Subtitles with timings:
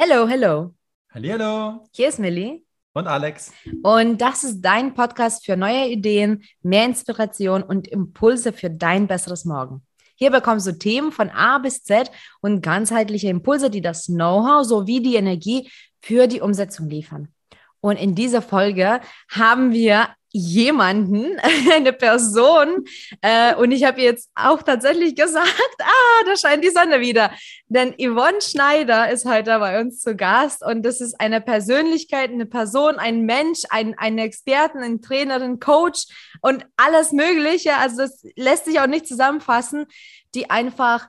[0.00, 0.76] Hello, hello.
[1.12, 1.84] Hallihallo.
[1.90, 2.62] Hier ist Millie.
[2.92, 3.50] Und Alex.
[3.82, 9.44] Und das ist dein Podcast für neue Ideen, mehr Inspiration und Impulse für dein besseres
[9.44, 9.82] Morgen.
[10.14, 15.00] Hier bekommst du Themen von A bis Z und ganzheitliche Impulse, die das Know-how sowie
[15.02, 15.68] die Energie
[16.00, 17.34] für die Umsetzung liefern.
[17.80, 21.38] Und in dieser Folge haben wir jemanden,
[21.72, 22.84] eine Person.
[23.20, 27.30] Äh, und ich habe jetzt auch tatsächlich gesagt, ah, da scheint die Sonne wieder.
[27.66, 32.46] Denn Yvonne Schneider ist heute bei uns zu Gast und das ist eine Persönlichkeit, eine
[32.46, 36.06] Person, ein Mensch, ein, eine Expertin, eine Trainerin, Coach
[36.40, 37.76] und alles Mögliche.
[37.76, 39.86] Also das lässt sich auch nicht zusammenfassen,
[40.34, 41.08] die einfach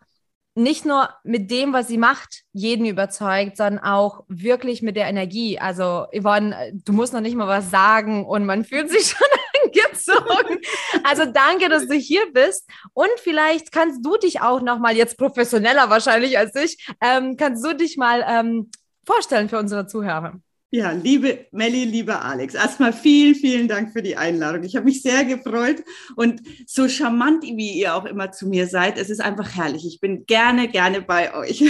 [0.60, 5.60] nicht nur mit dem, was sie macht, jeden überzeugt, sondern auch wirklich mit der Energie.
[5.60, 9.28] Also, Yvonne, du musst noch nicht mal was sagen und man fühlt sich schon
[9.64, 10.60] angezogen.
[11.04, 12.70] Also, danke, dass du hier bist.
[12.94, 17.66] Und vielleicht kannst du dich auch noch mal, jetzt professioneller wahrscheinlich als ich, ähm, kannst
[17.66, 18.70] du dich mal ähm,
[19.06, 20.40] vorstellen für unsere Zuhörer.
[20.72, 24.64] Ja, liebe Melli, lieber Alex, erstmal vielen, vielen Dank für die Einladung.
[24.64, 25.84] Ich habe mich sehr gefreut
[26.16, 29.88] und so charmant, wie ihr auch immer zu mir seid, es ist einfach herrlich.
[29.88, 31.64] Ich bin gerne, gerne bei euch.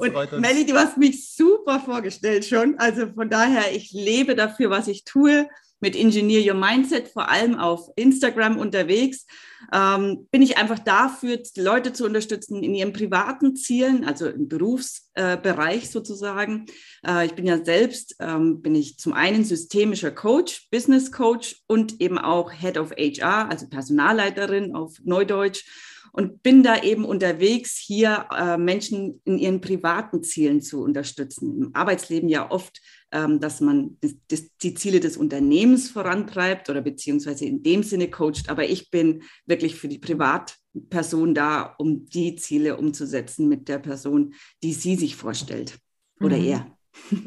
[0.00, 2.76] und Melli, du hast mich super vorgestellt schon.
[2.78, 5.48] Also von daher, ich lebe dafür, was ich tue
[5.80, 9.26] mit Engineer Your Mindset, vor allem auf Instagram unterwegs,
[9.72, 15.84] ähm, bin ich einfach dafür, Leute zu unterstützen in ihren privaten Zielen, also im Berufsbereich
[15.84, 16.66] äh, sozusagen.
[17.06, 22.00] Äh, ich bin ja selbst, ähm, bin ich zum einen systemischer Coach, Business Coach und
[22.00, 25.64] eben auch Head of HR, also Personalleiterin auf Neudeutsch
[26.12, 31.62] und bin da eben unterwegs, hier äh, Menschen in ihren privaten Zielen zu unterstützen.
[31.62, 32.80] Im Arbeitsleben ja oft
[33.10, 38.48] dass man die Ziele des Unternehmens vorantreibt oder beziehungsweise in dem Sinne coacht.
[38.48, 44.34] Aber ich bin wirklich für die Privatperson da, um die Ziele umzusetzen mit der Person,
[44.62, 45.78] die sie sich vorstellt
[46.20, 46.44] oder mhm.
[46.44, 46.76] er.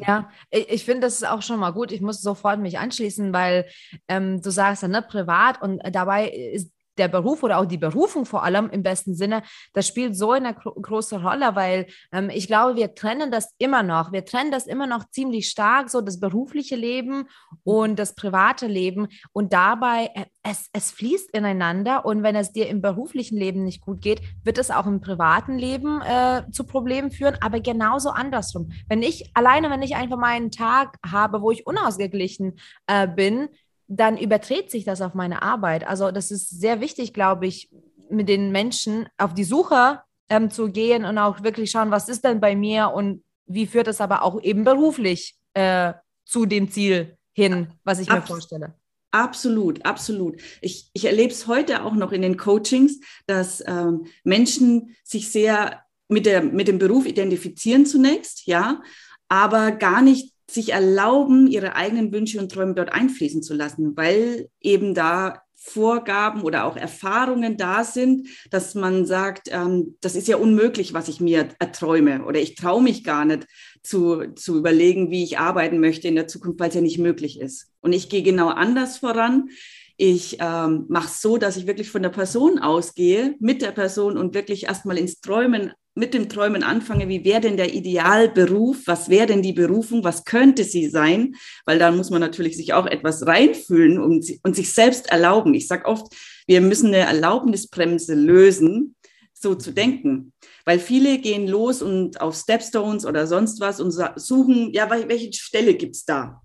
[0.06, 1.92] Ja, ich, ich finde, das ist auch schon mal gut.
[1.92, 3.66] Ich muss sofort mich anschließen, weil
[4.08, 8.26] ähm, du sagst ja, ne, privat und dabei ist der Beruf oder auch die Berufung
[8.26, 9.44] vor allem im besten Sinne,
[9.74, 13.84] das spielt so eine gro große Rolle, weil ähm, ich glaube, wir trennen das immer
[13.84, 14.12] noch.
[14.12, 17.26] Wir trennen das immer noch ziemlich stark, so das berufliche Leben
[17.64, 19.08] und das private Leben.
[19.32, 22.06] Und dabei, äh, es, es fließt ineinander.
[22.06, 25.58] Und wenn es dir im beruflichen Leben nicht gut geht, wird es auch im privaten
[25.58, 28.72] Leben äh, zu Problemen führen, aber genauso andersrum.
[28.88, 33.50] Wenn ich alleine, wenn ich einfach mal einen Tag habe, wo ich unausgeglichen äh, bin,
[33.96, 35.88] dann überträgt sich das auf meine Arbeit.
[35.88, 37.70] Also das ist sehr wichtig, glaube ich,
[38.10, 42.24] mit den Menschen auf die Suche ähm, zu gehen und auch wirklich schauen, was ist
[42.24, 45.94] denn bei mir und wie führt es aber auch eben beruflich äh,
[46.26, 48.74] zu dem Ziel hin, was ich Abs mir vorstelle.
[49.12, 50.42] Absolut, absolut.
[50.62, 55.84] Ich, ich erlebe es heute auch noch in den Coachings, dass ähm, Menschen sich sehr
[56.08, 58.82] mit, der, mit dem Beruf identifizieren zunächst, ja,
[59.28, 64.50] aber gar nicht sich erlauben, ihre eigenen Wünsche und Träume dort einfließen zu lassen, weil
[64.62, 70.36] eben da Vorgaben oder auch Erfahrungen da sind, dass man sagt, ähm, das ist ja
[70.36, 73.48] unmöglich, was ich mir erträume oder ich traue mich gar nicht
[73.82, 77.40] zu, zu überlegen, wie ich arbeiten möchte in der Zukunft, weil es ja nicht möglich
[77.40, 77.72] ist.
[77.80, 79.50] Und ich gehe genau anders voran.
[79.96, 84.18] Ich ähm, mache es so, dass ich wirklich von der Person ausgehe, mit der Person
[84.18, 89.10] und wirklich erstmal ins Träumen mit dem Träumen anfange, wie wäre denn der Idealberuf, was
[89.10, 92.88] wäre denn die Berufung, was könnte sie sein, weil da muss man natürlich sich auch
[92.88, 95.54] etwas reinfühlen und, und sich selbst erlauben.
[95.54, 96.14] Ich sage oft,
[96.48, 98.96] wir müssen eine Erlaubnisbremse lösen,
[99.34, 100.34] so zu denken,
[100.66, 105.76] weil viele gehen los und auf Stepstones oder sonst was und suchen, ja, welche Stelle
[105.76, 106.42] gibt's da?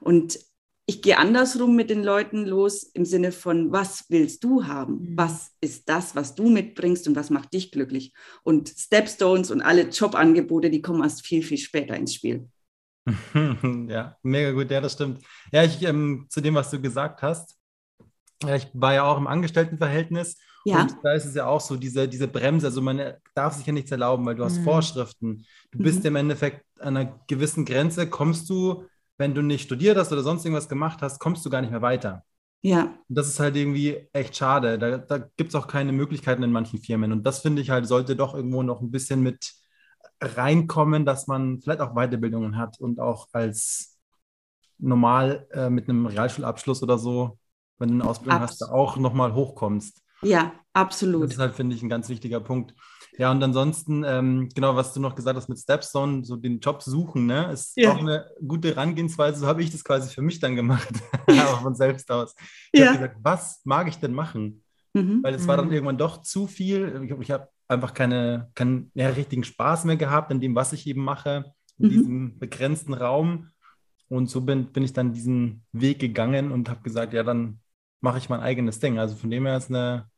[0.00, 0.38] Und
[0.86, 5.10] ich gehe andersrum mit den Leuten los im Sinne von, was willst du haben?
[5.10, 5.16] Mhm.
[5.16, 8.12] Was ist das, was du mitbringst und was macht dich glücklich?
[8.42, 12.48] Und Stepstones und alle Jobangebote, die kommen erst viel, viel später ins Spiel.
[13.88, 15.22] ja, mega gut, ja, das stimmt.
[15.52, 17.56] Ja, ich ähm, zu dem, was du gesagt hast,
[18.42, 20.82] ja, ich war ja auch im Angestelltenverhältnis ja.
[20.82, 23.72] und da ist es ja auch so, diese, diese Bremse, also man darf sich ja
[23.72, 24.64] nichts erlauben, weil du hast mhm.
[24.64, 25.46] Vorschriften.
[25.70, 26.08] Du bist mhm.
[26.08, 28.84] im Endeffekt an einer gewissen Grenze, kommst du
[29.18, 31.82] wenn du nicht studiert hast oder sonst irgendwas gemacht hast, kommst du gar nicht mehr
[31.82, 32.24] weiter.
[32.62, 32.84] Ja.
[32.84, 34.78] Und das ist halt irgendwie echt schade.
[34.78, 37.12] Da, da gibt es auch keine Möglichkeiten in manchen Firmen.
[37.12, 39.52] Und das finde ich halt, sollte doch irgendwo noch ein bisschen mit
[40.20, 43.98] reinkommen, dass man vielleicht auch Weiterbildungen hat und auch als
[44.78, 47.38] normal äh, mit einem Realschulabschluss oder so,
[47.78, 50.02] wenn du eine Ausbildung Abs hast, da auch nochmal hochkommst.
[50.22, 51.24] Ja, absolut.
[51.24, 52.74] Das ist halt, finde ich, ein ganz wichtiger Punkt.
[53.16, 56.82] Ja, und ansonsten, ähm, genau, was du noch gesagt hast mit Stepstone, so den Job
[56.82, 57.92] suchen, ne, ist ja.
[57.92, 59.40] auch eine gute Herangehensweise.
[59.40, 60.92] So habe ich das quasi für mich dann gemacht,
[61.28, 62.34] auch von selbst aus.
[62.72, 62.86] Ich ja.
[62.86, 64.64] habe gesagt, was mag ich denn machen?
[64.94, 65.22] mhm.
[65.22, 65.72] weil es war dann mhm.
[65.72, 67.04] irgendwann doch zu viel.
[67.04, 70.86] Ich, ich habe einfach keine, keinen ja, richtigen Spaß mehr gehabt in dem, was ich
[70.86, 71.90] eben mache, in mhm.
[71.90, 73.50] diesem begrenzten Raum.
[74.08, 77.60] Und so bin, bin ich dann diesen Weg gegangen und habe gesagt, ja, dann
[78.00, 78.98] mache ich mein eigenes Ding.
[78.98, 80.08] Also von dem her ist eine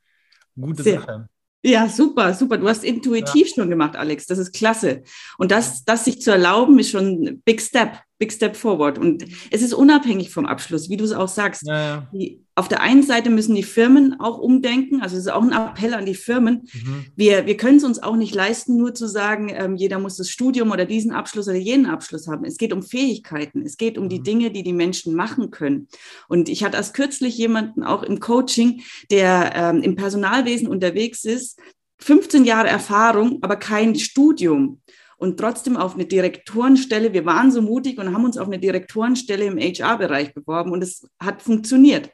[0.54, 1.00] gute Sehr.
[1.00, 1.28] Sache.
[1.66, 2.58] Ja, super, super.
[2.58, 3.54] Du hast intuitiv ja.
[3.56, 4.26] schon gemacht, Alex.
[4.26, 5.02] Das ist klasse.
[5.36, 8.98] Und das, das sich zu erlauben, ist schon ein Big Step, Big Step forward.
[8.98, 11.66] Und es ist unabhängig vom Abschluss, wie du es auch sagst.
[11.66, 12.08] Ja, ja.
[12.12, 15.02] Die, auf der einen Seite müssen die Firmen auch umdenken.
[15.02, 16.66] Also es ist auch ein Appell an die Firmen.
[16.72, 17.04] Mhm.
[17.14, 20.30] Wir, wir können es uns auch nicht leisten, nur zu sagen, ähm, jeder muss das
[20.30, 22.46] Studium oder diesen Abschluss oder jenen Abschluss haben.
[22.46, 23.60] Es geht um Fähigkeiten.
[23.60, 24.08] Es geht um mhm.
[24.08, 25.88] die Dinge, die die Menschen machen können.
[26.28, 31.60] Und ich hatte erst kürzlich jemanden auch im Coaching, der ähm, im Personalwesen unterwegs ist,
[31.98, 34.80] 15 Jahre Erfahrung, aber kein Studium
[35.16, 37.12] und trotzdem auf eine Direktorenstelle.
[37.12, 41.06] Wir waren so mutig und haben uns auf eine Direktorenstelle im HR-Bereich beworben und es
[41.20, 42.10] hat funktioniert.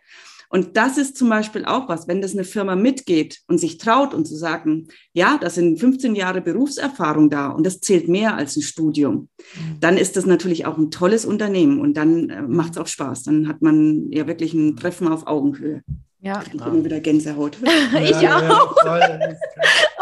[0.52, 4.12] Und das ist zum Beispiel auch was, wenn das eine Firma mitgeht und sich traut
[4.12, 8.56] und zu sagen, ja, das sind 15 Jahre Berufserfahrung da und das zählt mehr als
[8.56, 9.80] ein Studium, mhm.
[9.80, 13.22] dann ist das natürlich auch ein tolles Unternehmen und dann äh, macht es auch Spaß.
[13.22, 15.82] Dann hat man ja wirklich ein Treffen auf Augenhöhe.
[16.20, 16.42] Ja.
[16.52, 16.66] Ich ah.
[16.66, 17.56] immer wieder Gänsehaut.
[18.02, 18.76] ich ja, auch.
[18.84, 19.18] Ja,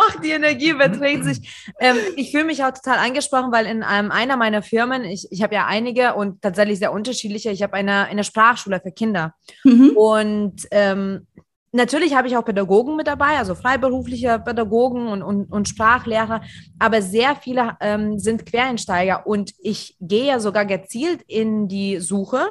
[0.08, 1.72] Ach, die Energie überträgt sich.
[1.78, 5.42] Ähm, ich fühle mich auch total angesprochen, weil in ähm, einer meiner Firmen, ich, ich
[5.42, 9.34] habe ja einige und tatsächlich sehr unterschiedliche, ich habe eine, eine Sprachschule für Kinder.
[9.64, 9.90] Mhm.
[9.96, 11.26] Und ähm,
[11.72, 16.42] natürlich habe ich auch Pädagogen mit dabei, also freiberufliche Pädagogen und, und, und Sprachlehrer,
[16.78, 22.48] aber sehr viele ähm, sind Quereinsteiger und ich gehe ja sogar gezielt in die Suche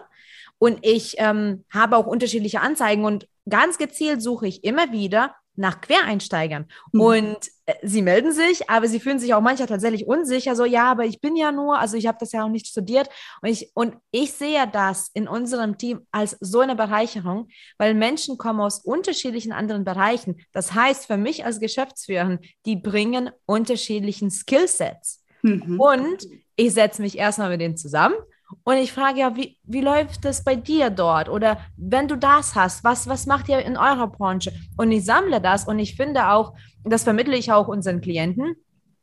[0.58, 5.82] und ich ähm, habe auch unterschiedliche Anzeigen und ganz gezielt suche ich immer wieder nach
[5.82, 6.66] Quereinsteigern.
[6.92, 7.02] Mhm.
[7.02, 10.90] Und äh, sie melden sich, aber sie fühlen sich auch manchmal tatsächlich unsicher, so, ja,
[10.90, 13.10] aber ich bin ja nur, also ich habe das ja auch nicht studiert.
[13.42, 18.38] Und ich, und ich sehe das in unserem Team als so eine Bereicherung, weil Menschen
[18.38, 20.42] kommen aus unterschiedlichen anderen Bereichen.
[20.54, 25.24] Das heißt, für mich als Geschäftsführerin, die bringen unterschiedlichen Skillsets.
[25.42, 25.80] Mhm.
[25.80, 26.26] Und
[26.56, 28.16] ich setze mich erstmal mit denen zusammen
[28.64, 31.30] und ich frage ja, wie, wie läuft das bei dir dort?
[31.30, 34.52] Oder wenn du das hast, was, was macht ihr in eurer Branche?
[34.78, 36.54] Und ich sammle das und ich finde auch,
[36.84, 38.56] das vermittle ich auch unseren Klienten,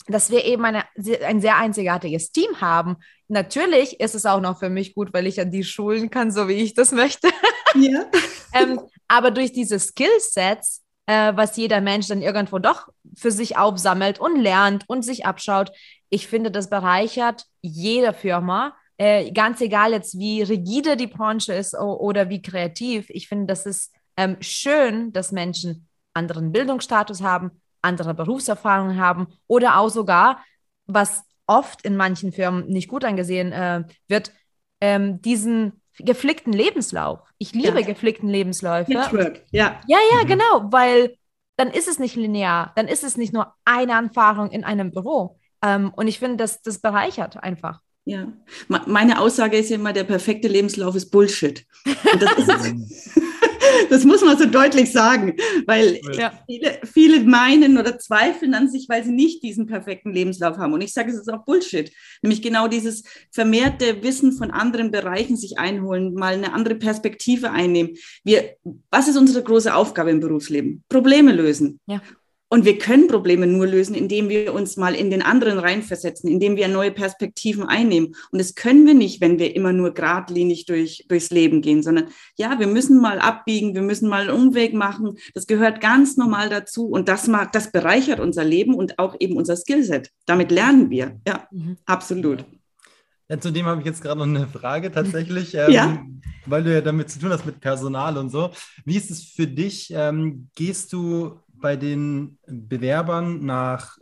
[0.09, 0.85] dass wir eben eine,
[1.27, 2.97] ein sehr einzigartiges Team haben.
[3.29, 6.49] Natürlich ist es auch noch für mich gut, weil ich an die schulen kann, so
[6.49, 7.29] wie ich das möchte.
[7.75, 8.05] Ja.
[8.53, 14.19] ähm, aber durch diese Skillsets, äh, was jeder Mensch dann irgendwo doch für sich aufsammelt
[14.19, 15.71] und lernt und sich abschaut,
[16.09, 21.77] ich finde, das bereichert jede Firma äh, ganz egal jetzt, wie rigide die Branche ist
[21.79, 27.51] oder wie kreativ, ich finde, das ist ähm, schön, dass Menschen anderen Bildungsstatus haben,
[27.83, 30.43] andere Berufserfahrungen haben oder auch sogar,
[30.87, 34.33] was oft in manchen Firmen nicht gut angesehen äh, wird,
[34.81, 37.21] ähm, diesen geflickten Lebenslauf.
[37.39, 37.87] Ich liebe ja.
[37.87, 38.93] geflickten Lebensläufe.
[38.93, 39.81] Network, ja.
[39.87, 40.29] Ja, ja, mhm.
[40.29, 41.17] genau, weil
[41.57, 45.39] dann ist es nicht linear, dann ist es nicht nur eine Erfahrung in einem Büro.
[45.63, 47.81] Ähm, und ich finde, das, das bereichert einfach.
[48.09, 48.33] Ja,
[48.69, 51.67] meine Aussage ist ja immer, der perfekte Lebenslauf ist Bullshit.
[52.21, 52.49] Das, ist,
[53.91, 55.35] das, muss man so deutlich sagen,
[55.67, 56.33] weil ja.
[56.47, 60.73] viele, viele meinen oder zweifeln an sich, weil sie nicht diesen perfekten Lebenslauf haben.
[60.73, 61.91] Und ich sage, es ist auch Bullshit.
[62.23, 67.97] Nämlich genau dieses vermehrte Wissen von anderen Bereichen sich einholen, mal eine andere Perspektive einnehmen.
[68.23, 68.55] Wir,
[68.89, 70.85] was ist unsere große Aufgabe im Berufsleben?
[70.89, 71.81] Probleme lösen.
[71.89, 72.01] Ja.
[72.49, 76.57] Und wir können Probleme nur lösen, indem wir uns mal in den anderen reinversetzen, indem
[76.57, 78.15] wir neue Perspektiven einnehmen.
[78.31, 82.09] Und das können wir nicht, wenn wir immer nur geradlinig durch, durchs Leben gehen, sondern
[82.37, 85.17] ja, wir müssen mal abbiegen, wir müssen mal einen Umweg machen.
[85.35, 86.87] Das gehört ganz normal dazu.
[86.87, 90.11] Und das mag, das bereichert unser Leben und auch eben unser Skillset.
[90.25, 91.21] Damit lernen wir.
[91.27, 91.79] Ja, mhm.
[91.85, 92.45] absolut.
[93.29, 96.05] Ja, zudem habe ich jetzt gerade noch eine Frage tatsächlich, ähm, ja?
[96.47, 98.51] weil du ja damit zu tun hast mit Personal und so.
[98.85, 99.93] Wie ist es für dich?
[99.93, 103.99] Ähm, gehst du bei den Bewerbern nach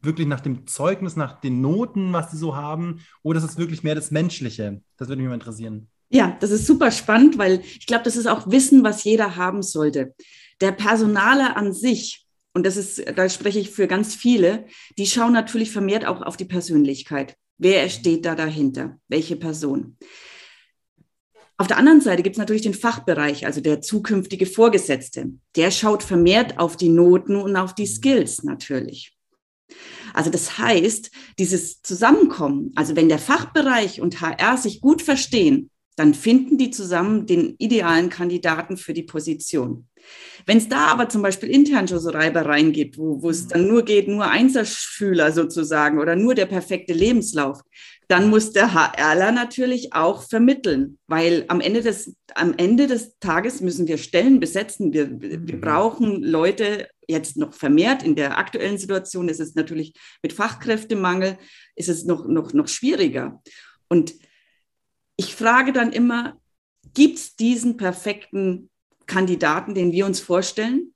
[0.00, 3.82] wirklich nach dem Zeugnis, nach den Noten, was sie so haben, oder ist es wirklich
[3.82, 4.80] mehr das Menschliche?
[4.96, 5.88] Das würde mich mal interessieren.
[6.08, 9.62] Ja, das ist super spannend, weil ich glaube, das ist auch Wissen, was jeder haben
[9.62, 10.14] sollte.
[10.60, 15.32] Der Personaler an sich, und das ist, da spreche ich für ganz viele, die schauen
[15.32, 17.36] natürlich vermehrt auch auf die Persönlichkeit.
[17.58, 18.98] Wer steht da dahinter?
[19.08, 19.96] Welche Person?
[21.56, 25.32] Auf der anderen Seite gibt es natürlich den Fachbereich, also der zukünftige Vorgesetzte.
[25.54, 29.16] Der schaut vermehrt auf die Noten und auf die Skills natürlich.
[30.12, 36.14] Also das heißt, dieses Zusammenkommen, also wenn der Fachbereich und HR sich gut verstehen, dann
[36.14, 39.88] finden die zusammen den idealen Kandidaten für die Position.
[40.44, 43.66] Wenn es da aber zum Beispiel intern schon so Reibereien gibt, wo, wo es dann
[43.66, 47.60] nur geht, nur Einzelschüler sozusagen oder nur der perfekte Lebenslauf,
[48.08, 53.60] dann muss der HRler natürlich auch vermitteln, weil am Ende des, am Ende des Tages
[53.60, 54.92] müssen wir Stellen besetzen.
[54.92, 55.60] Wir, wir mhm.
[55.60, 58.02] brauchen Leute jetzt noch vermehrt.
[58.02, 61.38] In der aktuellen Situation ist es natürlich mit Fachkräftemangel,
[61.76, 63.42] ist es noch, noch, noch schwieriger.
[63.88, 64.14] Und
[65.16, 66.38] ich frage dann immer,
[66.94, 68.70] gibt es diesen perfekten
[69.06, 70.93] Kandidaten, den wir uns vorstellen?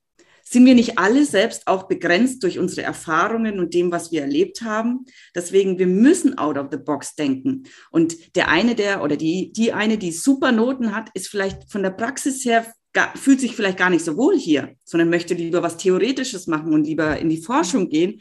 [0.49, 4.63] Sind wir nicht alle selbst auch begrenzt durch unsere Erfahrungen und dem, was wir erlebt
[4.63, 5.05] haben.
[5.35, 7.63] Deswegen, wir müssen out of the box denken.
[7.91, 11.83] Und der eine, der oder die, die eine, die super Noten hat, ist vielleicht von
[11.83, 15.61] der Praxis her, gar, fühlt sich vielleicht gar nicht so wohl hier, sondern möchte lieber
[15.61, 18.19] was Theoretisches machen und lieber in die Forschung gehen.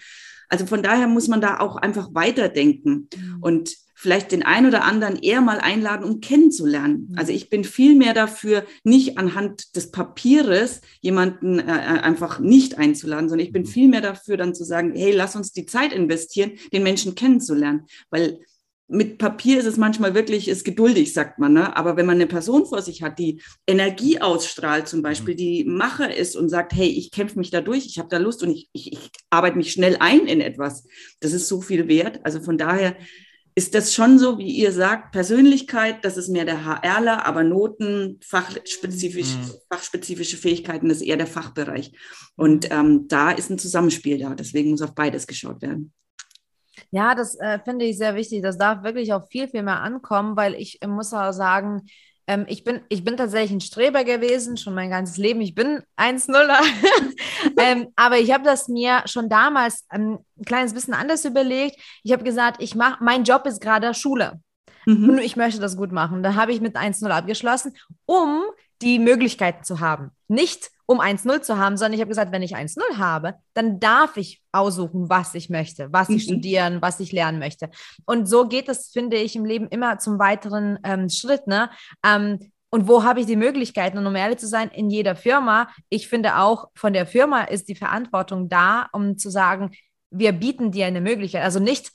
[0.51, 3.09] Also von daher muss man da auch einfach weiterdenken.
[3.17, 3.39] Mhm.
[3.41, 7.09] Und vielleicht den einen oder anderen eher mal einladen, um kennenzulernen.
[7.11, 7.19] Mhm.
[7.19, 12.79] Also ich bin viel mehr dafür, nicht anhand des Papieres jemanden äh, äh, einfach nicht
[12.79, 13.67] einzuladen, sondern ich bin mhm.
[13.67, 17.87] viel mehr dafür, dann zu sagen, hey, lass uns die Zeit investieren, den Menschen kennenzulernen,
[18.09, 18.39] weil
[18.87, 21.53] mit Papier ist es manchmal wirklich, ist geduldig, sagt man.
[21.53, 21.77] Ne?
[21.77, 25.39] Aber wenn man eine Person vor sich hat, die Energie ausstrahlt, zum Beispiel, mhm.
[25.39, 28.45] die Macher ist und sagt, hey, ich kämpfe mich da durch, ich habe da Lust
[28.45, 30.87] und ich, ich, ich arbeite mich schnell ein in etwas,
[31.19, 32.21] das ist so viel wert.
[32.23, 32.97] Also von daher
[33.59, 38.21] ist das schon so, wie ihr sagt, Persönlichkeit, das ist mehr der HRler, aber Noten,
[38.23, 39.51] fachspezifisch, mhm.
[39.69, 41.91] fachspezifische Fähigkeiten, das ist eher der Fachbereich.
[42.37, 45.93] Und ähm, da ist ein Zusammenspiel da, deswegen muss auf beides geschaut werden.
[46.93, 48.43] Ja, das äh, finde ich sehr wichtig.
[48.43, 51.83] Das darf wirklich auch viel, viel mehr ankommen, weil ich äh, muss auch sagen,
[52.29, 55.41] ähm, ich, bin, ich bin tatsächlich ein Streber gewesen, schon mein ganzes Leben.
[55.41, 56.61] Ich bin 1-0er.
[57.59, 61.81] ähm, aber ich habe das mir schon damals ähm, ein kleines bisschen anders überlegt.
[62.03, 64.41] Ich habe gesagt, ich mache, mein Job ist gerade Schule.
[64.85, 65.09] Mhm.
[65.09, 66.23] Und ich möchte das gut machen.
[66.23, 68.43] Da habe ich mit 1-0 abgeschlossen, um
[68.83, 70.11] die Möglichkeiten zu haben.
[70.29, 74.17] Nicht um 1-0 zu haben, sondern ich habe gesagt, wenn ich 1-0 habe, dann darf
[74.17, 76.33] ich aussuchen, was ich möchte, was ich mhm.
[76.33, 77.69] studieren, was ich lernen möchte.
[78.07, 81.47] Und so geht es, finde ich, im Leben immer zum weiteren ähm, Schritt.
[81.47, 81.69] Ne?
[82.05, 82.39] Ähm,
[82.71, 83.99] und wo habe ich die Möglichkeiten?
[83.99, 87.69] Und um ehrlich zu sein, in jeder Firma, ich finde auch, von der Firma ist
[87.69, 89.73] die Verantwortung da, um zu sagen,
[90.11, 91.45] wir bieten dir eine Möglichkeit.
[91.45, 91.91] Also nicht,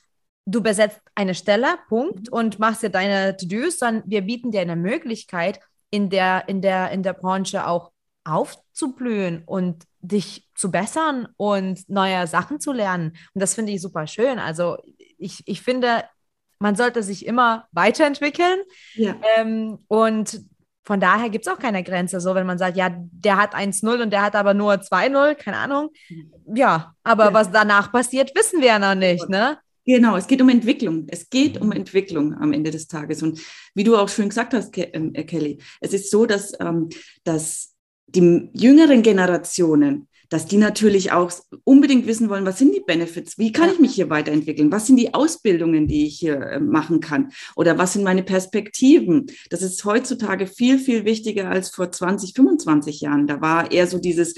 [0.46, 2.34] du besetzt eine Stelle, Punkt, mhm.
[2.38, 5.60] und machst dir deine To-Dos, sondern wir bieten dir eine Möglichkeit,
[5.94, 7.92] in der, in der, in der Branche auch
[8.24, 13.16] aufzublühen und dich zu bessern und neue Sachen zu lernen.
[13.36, 14.40] Und das finde ich super schön.
[14.40, 14.78] Also
[15.20, 16.04] ich, ich finde,
[16.58, 18.62] man sollte sich immer weiterentwickeln.
[18.96, 19.14] Ja.
[19.38, 20.42] Ähm, und
[20.84, 22.20] von daher gibt es auch keine Grenze.
[22.20, 25.58] So, wenn man sagt, ja, der hat 1-0 und der hat aber nur 2-0, keine
[25.58, 25.92] Ahnung.
[26.56, 27.34] Ja, aber ja.
[27.36, 29.60] was danach passiert, wissen wir ja noch nicht, ne?
[29.86, 31.08] Genau, es geht um Entwicklung.
[31.10, 33.22] Es geht um Entwicklung am Ende des Tages.
[33.22, 33.42] Und
[33.76, 36.90] wie du auch schön gesagt hast, ähm, Kelly, es ist so, dass, ähm,
[37.24, 37.74] dass
[38.08, 41.32] die jüngeren Generationen, dass die natürlich auch
[41.64, 43.38] unbedingt wissen wollen, was sind die Benefits?
[43.38, 44.72] Wie kann ich mich hier weiterentwickeln?
[44.72, 47.32] Was sind die Ausbildungen, die ich hier äh, machen kann?
[47.56, 49.28] Oder was sind meine Perspektiven?
[49.50, 53.28] Das ist heutzutage viel, viel wichtiger als vor 20, 25 Jahren.
[53.28, 54.36] Da war eher so dieses,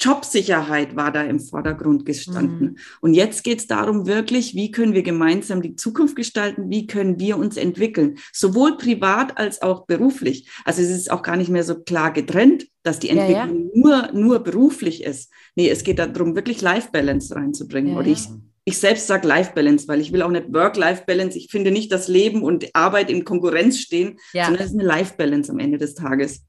[0.00, 2.60] Jobsicherheit war da im Vordergrund gestanden.
[2.60, 2.76] Mhm.
[3.00, 7.18] Und jetzt geht es darum, wirklich, wie können wir gemeinsam die Zukunft gestalten, wie können
[7.18, 10.48] wir uns entwickeln, sowohl privat als auch beruflich.
[10.64, 14.10] Also es ist auch gar nicht mehr so klar getrennt, dass die Entwicklung ja, ja.
[14.12, 15.30] Nur, nur beruflich ist.
[15.56, 17.94] Nee, es geht darum, wirklich Life-Balance reinzubringen.
[17.94, 18.28] Ja, Oder ich,
[18.64, 21.36] ich selbst sage Life-Balance, weil ich will auch nicht Work-Life-Balance.
[21.36, 25.50] Ich finde nicht, dass Leben und Arbeit in Konkurrenz stehen, sondern es ist eine Life-Balance
[25.50, 26.44] am Ende des Tages.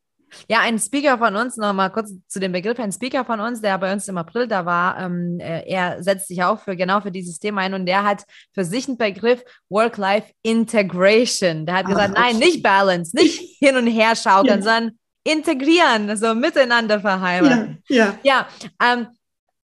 [0.48, 3.78] Ja, ein Speaker von uns, nochmal kurz zu dem Begriff, ein Speaker von uns, der
[3.78, 7.12] bei uns im April da war, ähm, äh, er setzt sich auch für genau für
[7.12, 11.66] dieses Thema ein und der hat für sich einen Begriff Work-Life-Integration.
[11.66, 14.62] Der hat Ach, gesagt, nein, nicht Balance, nicht hin und her schaukeln, ja.
[14.62, 14.92] sondern
[15.24, 17.84] integrieren, so miteinander verheiraten.
[17.88, 18.48] Ja, ja.
[18.82, 19.08] ja ähm,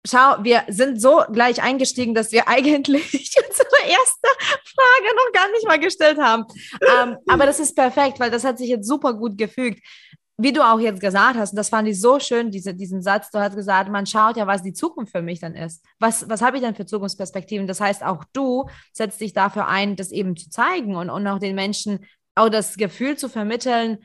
[0.06, 5.68] schau, wir sind so gleich eingestiegen, dass wir eigentlich unsere erste Frage noch gar nicht
[5.68, 6.46] mal gestellt haben.
[6.82, 9.82] Ähm, aber das ist perfekt, weil das hat sich jetzt super gut gefügt
[10.38, 13.32] wie du auch jetzt gesagt hast, und das fand ich so schön, diese, diesen Satz,
[13.32, 15.84] du hast gesagt, man schaut ja, was die Zukunft für mich dann ist.
[16.00, 17.66] Was, was habe ich denn für Zukunftsperspektiven?
[17.66, 21.40] Das heißt, auch du setzt dich dafür ein, das eben zu zeigen und, und auch
[21.40, 23.98] den Menschen auch das Gefühl zu vermitteln,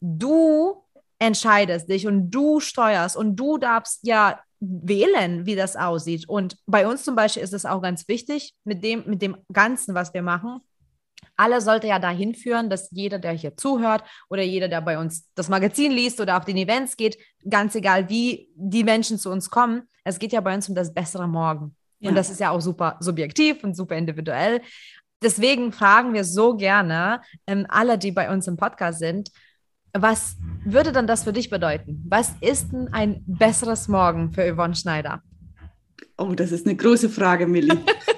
[0.00, 0.82] du
[1.20, 6.28] entscheidest dich und du steuerst und du darfst ja wählen, wie das aussieht.
[6.28, 9.94] Und bei uns zum Beispiel ist es auch ganz wichtig, mit dem, mit dem Ganzen,
[9.94, 10.60] was wir machen,
[11.36, 15.30] alle sollte ja dahin führen, dass jeder, der hier zuhört oder jeder, der bei uns
[15.34, 19.50] das Magazin liest oder auf den Events geht, ganz egal, wie die Menschen zu uns
[19.50, 21.74] kommen, es geht ja bei uns um das bessere Morgen.
[21.98, 22.10] Ja.
[22.10, 24.60] Und das ist ja auch super subjektiv und super individuell.
[25.22, 29.30] Deswegen fragen wir so gerne ähm, alle, die bei uns im Podcast sind,
[29.92, 32.04] was würde dann das für dich bedeuten?
[32.06, 35.22] Was ist denn ein besseres Morgen für Yvonne Schneider?
[36.18, 37.76] Oh, das ist eine große Frage, Millie.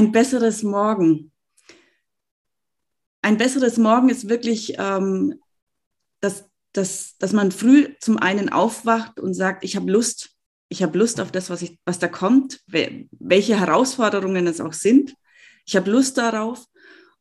[0.00, 1.30] ein besseres Morgen.
[3.20, 5.34] Ein besseres Morgen ist wirklich, ähm,
[6.20, 10.30] dass, dass, dass man früh zum einen aufwacht und sagt, ich habe Lust,
[10.70, 15.14] ich habe Lust auf das, was, ich, was da kommt, welche Herausforderungen es auch sind.
[15.66, 16.64] Ich habe Lust darauf.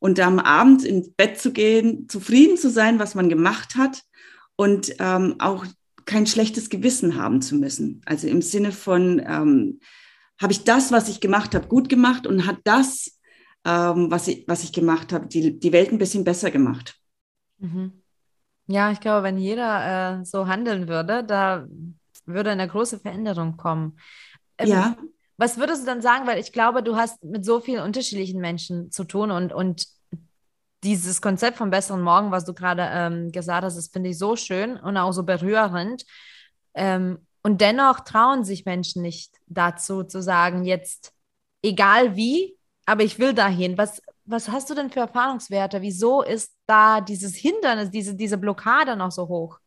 [0.01, 4.03] Und am Abend ins Bett zu gehen, zufrieden zu sein, was man gemacht hat
[4.55, 5.65] und ähm, auch
[6.05, 8.01] kein schlechtes Gewissen haben zu müssen.
[8.05, 9.81] Also im Sinne von, ähm,
[10.41, 13.19] habe ich das, was ich gemacht habe, gut gemacht und hat das,
[13.65, 16.95] ähm, was, ich, was ich gemacht habe, die, die Welt ein bisschen besser gemacht.
[17.57, 18.01] Mhm.
[18.67, 21.67] Ja, ich glaube, wenn jeder äh, so handeln würde, da
[22.25, 23.97] würde eine große Veränderung kommen.
[24.57, 24.97] Ähm, ja.
[25.37, 26.27] Was würdest du dann sagen?
[26.27, 29.87] Weil ich glaube, du hast mit so vielen unterschiedlichen Menschen zu tun und, und
[30.83, 34.35] dieses Konzept vom besseren Morgen, was du gerade ähm, gesagt hast, das finde ich so
[34.35, 36.05] schön und auch so berührend.
[36.73, 41.13] Ähm, und dennoch trauen sich Menschen nicht dazu zu sagen, jetzt
[41.61, 43.77] egal wie, aber ich will dahin.
[43.77, 45.81] Was, was hast du denn für Erfahrungswerte?
[45.81, 49.59] Wieso ist da dieses Hindernis, diese, diese Blockade noch so hoch?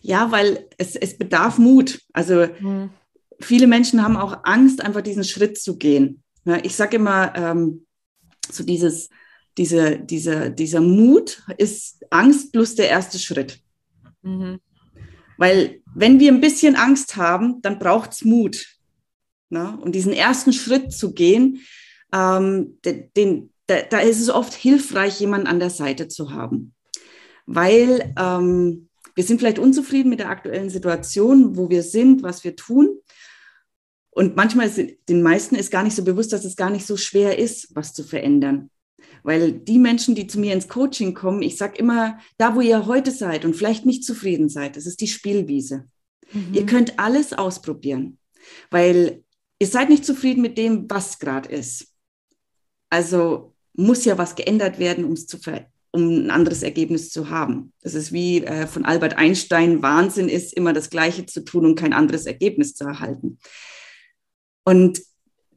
[0.00, 2.00] Ja, weil es, es bedarf Mut.
[2.12, 2.90] Also hm.
[3.40, 6.22] viele Menschen haben auch Angst, einfach diesen Schritt zu gehen.
[6.62, 7.86] Ich sage immer, ähm,
[8.50, 9.10] so dieses,
[9.58, 13.60] diese, diese, dieser Mut ist Angst plus der erste Schritt.
[14.22, 14.60] Mhm.
[15.38, 18.66] Weil wenn wir ein bisschen Angst haben, dann braucht es Mut.
[19.48, 19.78] Ne?
[19.80, 21.60] Und diesen ersten Schritt zu gehen,
[22.12, 26.74] ähm, den, da, da, ist es oft hilfreich, jemanden an der Seite zu haben.
[27.46, 32.56] Weil ähm, wir sind vielleicht unzufrieden mit der aktuellen Situation, wo wir sind, was wir
[32.56, 32.98] tun.
[34.10, 36.96] Und manchmal ist den meisten ist gar nicht so bewusst, dass es gar nicht so
[36.96, 38.70] schwer ist, was zu verändern.
[39.22, 42.86] Weil die Menschen, die zu mir ins Coaching kommen, ich sage immer, da wo ihr
[42.86, 45.84] heute seid und vielleicht nicht zufrieden seid, das ist die Spielwiese.
[46.32, 46.54] Mhm.
[46.54, 48.18] Ihr könnt alles ausprobieren,
[48.70, 49.22] weil
[49.58, 51.88] ihr seid nicht zufrieden mit dem, was gerade ist.
[52.90, 55.38] Also muss ja was geändert werden, um es zu
[55.90, 57.72] um ein anderes Ergebnis zu haben.
[57.80, 61.76] Das ist wie äh, von Albert Einstein, Wahnsinn ist, immer das Gleiche zu tun und
[61.76, 63.38] kein anderes Ergebnis zu erhalten.
[64.64, 65.00] Und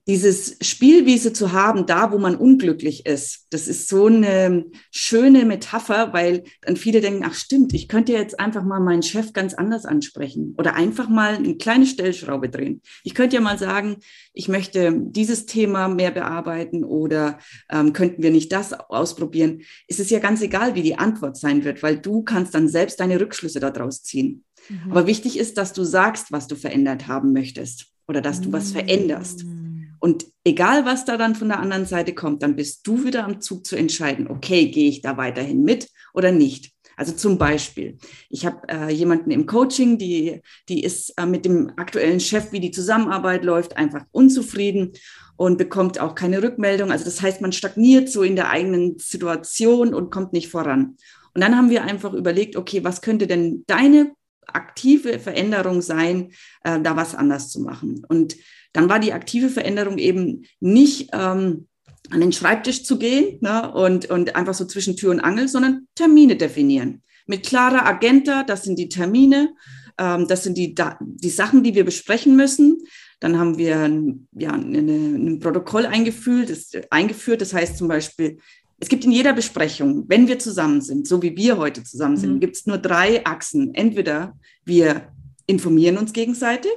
[0.07, 6.11] dieses Spielwiese zu haben, da wo man unglücklich ist, das ist so eine schöne Metapher,
[6.11, 9.85] weil dann viele denken, ach stimmt, ich könnte jetzt einfach mal meinen Chef ganz anders
[9.85, 12.81] ansprechen oder einfach mal eine kleine Stellschraube drehen.
[13.03, 13.97] Ich könnte ja mal sagen,
[14.33, 17.37] ich möchte dieses Thema mehr bearbeiten oder
[17.69, 19.61] ähm, könnten wir nicht das ausprobieren.
[19.87, 22.99] Es ist ja ganz egal, wie die Antwort sein wird, weil du kannst dann selbst
[22.99, 24.45] deine Rückschlüsse daraus ziehen.
[24.67, 24.91] Mhm.
[24.91, 28.71] Aber wichtig ist, dass du sagst, was du verändert haben möchtest oder dass du was
[28.71, 29.45] veränderst.
[29.45, 29.60] Mhm.
[30.01, 33.39] Und egal, was da dann von der anderen Seite kommt, dann bist du wieder am
[33.39, 36.71] Zug zu entscheiden, okay, gehe ich da weiterhin mit oder nicht.
[36.97, 37.97] Also zum Beispiel,
[38.29, 42.59] ich habe äh, jemanden im Coaching, die, die ist äh, mit dem aktuellen Chef, wie
[42.59, 44.93] die Zusammenarbeit läuft, einfach unzufrieden
[45.37, 46.91] und bekommt auch keine Rückmeldung.
[46.91, 50.97] Also das heißt, man stagniert so in der eigenen Situation und kommt nicht voran.
[51.33, 54.13] Und dann haben wir einfach überlegt, okay, was könnte denn deine
[54.47, 56.31] aktive Veränderung sein,
[56.63, 58.03] äh, da was anders zu machen?
[58.09, 58.35] Und
[58.73, 61.67] dann war die aktive Veränderung eben nicht ähm,
[62.09, 65.87] an den Schreibtisch zu gehen ne, und, und einfach so zwischen Tür und Angel, sondern
[65.95, 67.03] Termine definieren.
[67.27, 69.53] Mit klarer Agenda, das sind die Termine,
[69.97, 72.79] ähm, das sind die, die Sachen, die wir besprechen müssen.
[73.19, 73.89] Dann haben wir
[74.33, 77.41] ja, eine, ein Protokoll eingeführt das, eingeführt.
[77.41, 78.39] Das heißt zum Beispiel,
[78.79, 82.33] es gibt in jeder Besprechung, wenn wir zusammen sind, so wie wir heute zusammen sind,
[82.33, 82.39] mhm.
[82.39, 83.75] gibt es nur drei Achsen.
[83.75, 85.13] Entweder wir
[85.45, 86.71] informieren uns gegenseitig,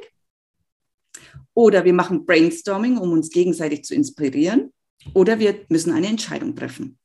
[1.54, 4.72] oder wir machen Brainstorming, um uns gegenseitig zu inspirieren.
[5.12, 6.98] Oder wir müssen eine Entscheidung treffen.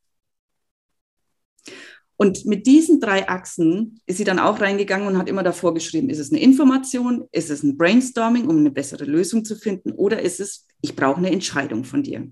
[2.21, 6.09] Und mit diesen drei Achsen ist sie dann auch reingegangen und hat immer davor geschrieben,
[6.09, 10.21] ist es eine Information, ist es ein Brainstorming, um eine bessere Lösung zu finden, oder
[10.21, 12.29] ist es, ich brauche eine Entscheidung von dir.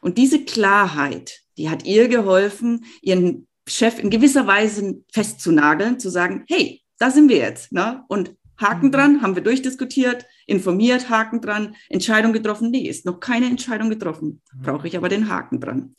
[0.00, 6.44] Und diese Klarheit, die hat ihr geholfen, ihren Chef in gewisser Weise festzunageln, zu sagen,
[6.48, 7.72] hey, da sind wir jetzt.
[7.72, 8.02] Ne?
[8.08, 8.92] Und Haken mhm.
[8.92, 12.70] dran, haben wir durchdiskutiert, informiert, Haken dran, Entscheidung getroffen.
[12.70, 14.42] Nee, ist noch keine Entscheidung getroffen.
[14.52, 14.62] Mhm.
[14.62, 15.94] Brauche ich aber den Haken dran.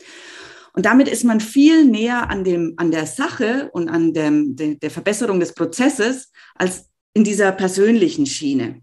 [0.74, 4.78] Und damit ist man viel näher an, dem, an der Sache und an dem, de,
[4.78, 8.82] der Verbesserung des Prozesses als in dieser persönlichen Schiene.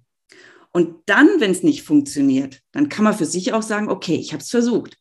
[0.70, 4.32] Und dann, wenn es nicht funktioniert, dann kann man für sich auch sagen, okay, ich
[4.32, 4.98] habe es versucht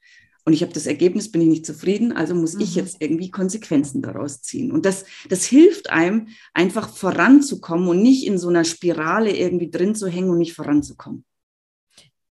[0.48, 2.62] und ich habe das Ergebnis, bin ich nicht zufrieden, also muss mhm.
[2.62, 4.72] ich jetzt irgendwie Konsequenzen daraus ziehen.
[4.72, 9.94] Und das, das hilft einem, einfach voranzukommen und nicht in so einer Spirale irgendwie drin
[9.94, 11.26] zu hängen und nicht voranzukommen.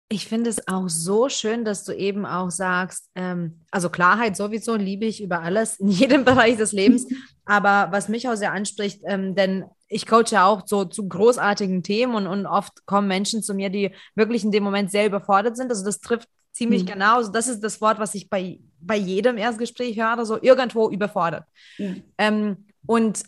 [0.09, 4.75] Ich finde es auch so schön, dass du eben auch sagst, ähm, also Klarheit sowieso
[4.77, 7.07] liebe ich über alles in jedem Bereich des Lebens.
[7.45, 11.83] Aber was mich auch sehr anspricht, ähm, denn ich coache ja auch so zu großartigen
[11.83, 15.59] Themen und, und oft kommen Menschen zu mir, die wirklich in dem Moment sehr überfordert
[15.59, 15.69] sind.
[15.71, 16.87] Also das trifft ziemlich mhm.
[16.87, 17.17] genau.
[17.17, 21.45] Also das ist das Wort, was ich bei, bei jedem Erstgespräch höre, so irgendwo überfordert.
[21.79, 22.03] Mhm.
[22.19, 23.23] Ähm, und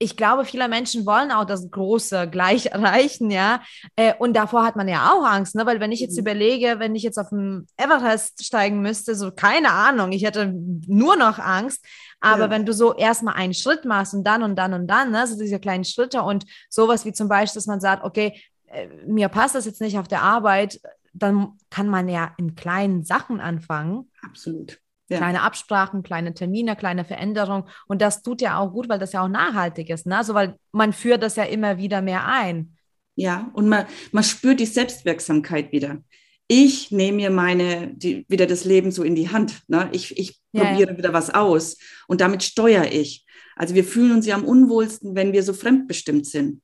[0.00, 3.62] ich glaube, viele Menschen wollen auch das Große gleich erreichen, ja.
[3.96, 5.66] Äh, und davor hat man ja auch Angst, ne?
[5.66, 6.20] Weil wenn ich jetzt mhm.
[6.20, 10.54] überlege, wenn ich jetzt auf dem Everest steigen müsste, so keine Ahnung, ich hätte
[10.86, 11.84] nur noch Angst.
[12.20, 12.50] Aber ja.
[12.50, 15.38] wenn du so erstmal einen Schritt machst und dann und dann und dann, ne, so
[15.38, 19.54] diese kleinen Schritte und sowas wie zum Beispiel, dass man sagt, okay, äh, mir passt
[19.54, 20.80] das jetzt nicht auf der Arbeit,
[21.22, 24.10] dann kann man ja in kleinen Sachen anfangen.
[24.22, 24.78] Absolut.
[25.10, 25.18] Ja.
[25.18, 27.64] Kleine Absprachen, kleine Termine, kleine Veränderungen.
[27.86, 30.06] Und das tut ja auch gut, weil das ja auch nachhaltig ist.
[30.06, 30.18] Ne?
[30.18, 32.76] Also, weil man führt das ja immer wieder mehr ein.
[33.14, 36.02] Ja, und man, man spürt die Selbstwirksamkeit wieder.
[36.46, 39.62] Ich nehme mir meine, die, wieder das Leben so in die Hand.
[39.66, 39.88] Ne?
[39.92, 40.98] Ich, ich ja, probiere ja.
[40.98, 43.26] wieder was aus und damit steuere ich.
[43.56, 46.62] Also wir fühlen uns ja am unwohlsten, wenn wir so fremdbestimmt sind.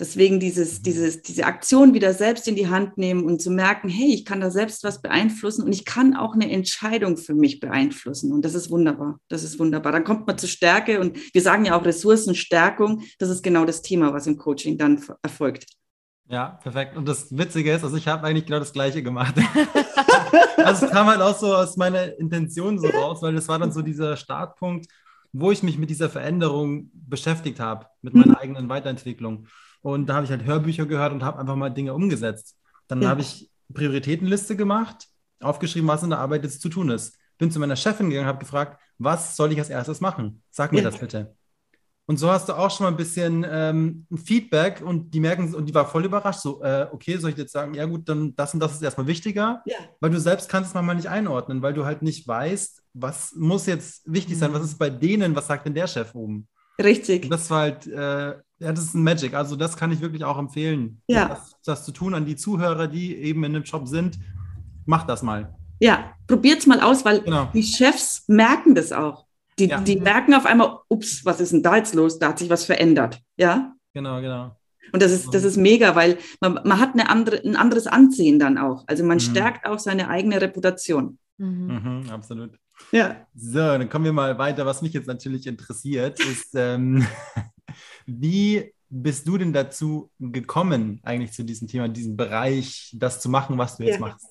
[0.00, 4.14] Deswegen dieses, dieses, diese Aktion wieder selbst in die Hand nehmen und zu merken, hey,
[4.14, 8.32] ich kann da selbst was beeinflussen und ich kann auch eine Entscheidung für mich beeinflussen.
[8.32, 9.18] Und das ist wunderbar.
[9.28, 9.90] Das ist wunderbar.
[9.90, 13.02] Dann kommt man zur Stärke und wir sagen ja auch Ressourcenstärkung.
[13.18, 15.66] Das ist genau das Thema, was im Coaching dann erfolgt.
[16.28, 16.96] Ja, perfekt.
[16.96, 19.34] Und das Witzige ist, also ich habe eigentlich genau das Gleiche gemacht.
[20.58, 23.72] also es kam halt auch so aus meiner Intention so raus, weil das war dann
[23.72, 24.86] so dieser Startpunkt,
[25.32, 28.36] wo ich mich mit dieser Veränderung beschäftigt habe, mit meiner mhm.
[28.36, 29.46] eigenen Weiterentwicklung.
[29.88, 32.58] Und da habe ich halt Hörbücher gehört und habe einfach mal Dinge umgesetzt.
[32.88, 33.08] Dann ja.
[33.08, 35.08] habe ich Prioritätenliste gemacht,
[35.40, 37.16] aufgeschrieben, was in der Arbeit jetzt zu tun ist.
[37.38, 40.42] Bin zu meiner Chefin gegangen, habe gefragt, was soll ich als erstes machen?
[40.50, 40.90] Sag mir ja.
[40.90, 41.34] das bitte.
[42.04, 45.54] Und so hast du auch schon mal ein bisschen ähm, ein Feedback und die merken,
[45.54, 48.36] und die war voll überrascht, so, äh, okay, soll ich jetzt sagen, ja gut, dann
[48.36, 49.76] das und das ist erstmal wichtiger, ja.
[50.00, 53.64] weil du selbst kannst es manchmal nicht einordnen, weil du halt nicht weißt, was muss
[53.64, 56.46] jetzt wichtig sein, was ist bei denen, was sagt denn der Chef oben?
[56.80, 57.28] Richtig.
[57.28, 59.34] Das war halt äh, ja, das ist ein Magic.
[59.34, 61.28] Also das kann ich wirklich auch empfehlen, ja.
[61.28, 64.18] das, das zu tun an die Zuhörer, die eben in dem Job sind.
[64.84, 65.54] Macht das mal.
[65.80, 67.50] Ja, probiert es mal aus, weil genau.
[67.54, 69.26] die Chefs merken das auch.
[69.58, 69.80] Die, ja.
[69.80, 72.18] die merken auf einmal, ups, was ist denn da jetzt los?
[72.18, 73.20] Da hat sich was verändert.
[73.36, 73.74] Ja?
[73.94, 74.56] Genau, genau.
[74.92, 78.38] Und das ist, das ist mega, weil man, man hat eine andere, ein anderes Ansehen
[78.38, 78.84] dann auch.
[78.86, 79.22] Also man mhm.
[79.22, 81.18] stärkt auch seine eigene Reputation.
[81.36, 82.02] Mhm.
[82.04, 82.58] Mhm, absolut.
[82.92, 83.26] Ja.
[83.34, 84.66] So, dann kommen wir mal weiter.
[84.66, 87.06] Was mich jetzt natürlich interessiert, ist, ähm,
[88.06, 93.58] wie bist du denn dazu gekommen, eigentlich zu diesem Thema, diesem Bereich, das zu machen,
[93.58, 94.00] was du jetzt ja.
[94.00, 94.26] machst?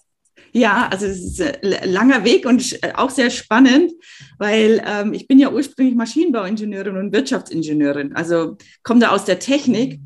[0.53, 3.91] Ja, also es ist ein langer Weg und auch sehr spannend,
[4.38, 9.99] weil ähm, ich bin ja ursprünglich Maschinenbauingenieurin und Wirtschaftsingenieurin, also komme da aus der Technik.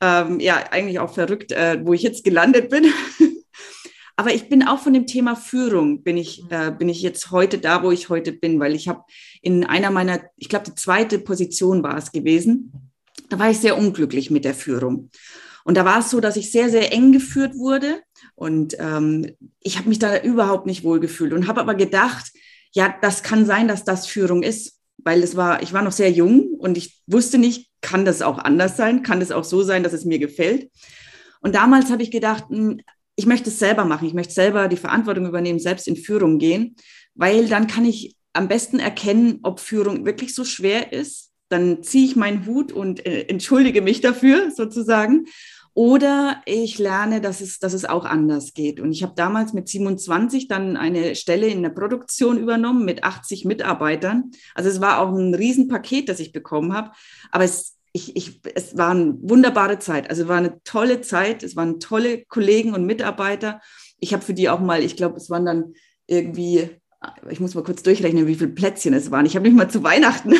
[0.00, 2.84] Ähm, ja, eigentlich auch verrückt, äh, wo ich jetzt gelandet bin.
[4.16, 7.58] Aber ich bin auch von dem Thema Führung, bin ich, äh, bin ich jetzt heute
[7.58, 9.02] da, wo ich heute bin, weil ich habe
[9.40, 12.72] in einer meiner, ich glaube, die zweite Position war es gewesen,
[13.30, 15.10] da war ich sehr unglücklich mit der Führung.
[15.64, 18.02] Und da war es so, dass ich sehr, sehr eng geführt wurde
[18.34, 22.32] und ähm, ich habe mich da überhaupt nicht wohlgefühlt und habe aber gedacht,
[22.72, 26.10] ja, das kann sein, dass das Führung ist, weil es war, ich war noch sehr
[26.10, 29.02] jung und ich wusste nicht, kann das auch anders sein?
[29.02, 30.70] Kann es auch so sein, dass es mir gefällt?
[31.40, 32.80] Und damals habe ich gedacht, hm,
[33.16, 34.06] ich möchte es selber machen.
[34.06, 36.76] Ich möchte selber die Verantwortung übernehmen, selbst in Führung gehen,
[37.14, 41.30] weil dann kann ich am besten erkennen, ob Führung wirklich so schwer ist.
[41.48, 45.26] Dann ziehe ich meinen Hut und äh, entschuldige mich dafür sozusagen.
[45.74, 48.78] Oder ich lerne, dass es, dass es auch anders geht.
[48.78, 53.46] Und ich habe damals mit 27 dann eine Stelle in der Produktion übernommen mit 80
[53.46, 54.32] Mitarbeitern.
[54.54, 56.90] Also es war auch ein Riesenpaket, das ich bekommen habe.
[57.30, 60.08] Aber es ich, ich, es war eine wunderbare Zeit.
[60.08, 61.42] Also war eine tolle Zeit.
[61.42, 63.60] Es waren tolle Kollegen und Mitarbeiter.
[63.98, 65.74] Ich habe für die auch mal, ich glaube, es waren dann
[66.06, 66.70] irgendwie,
[67.28, 69.26] ich muss mal kurz durchrechnen, wie viele Plätzchen es waren.
[69.26, 70.34] Ich habe nicht mal zu Weihnachten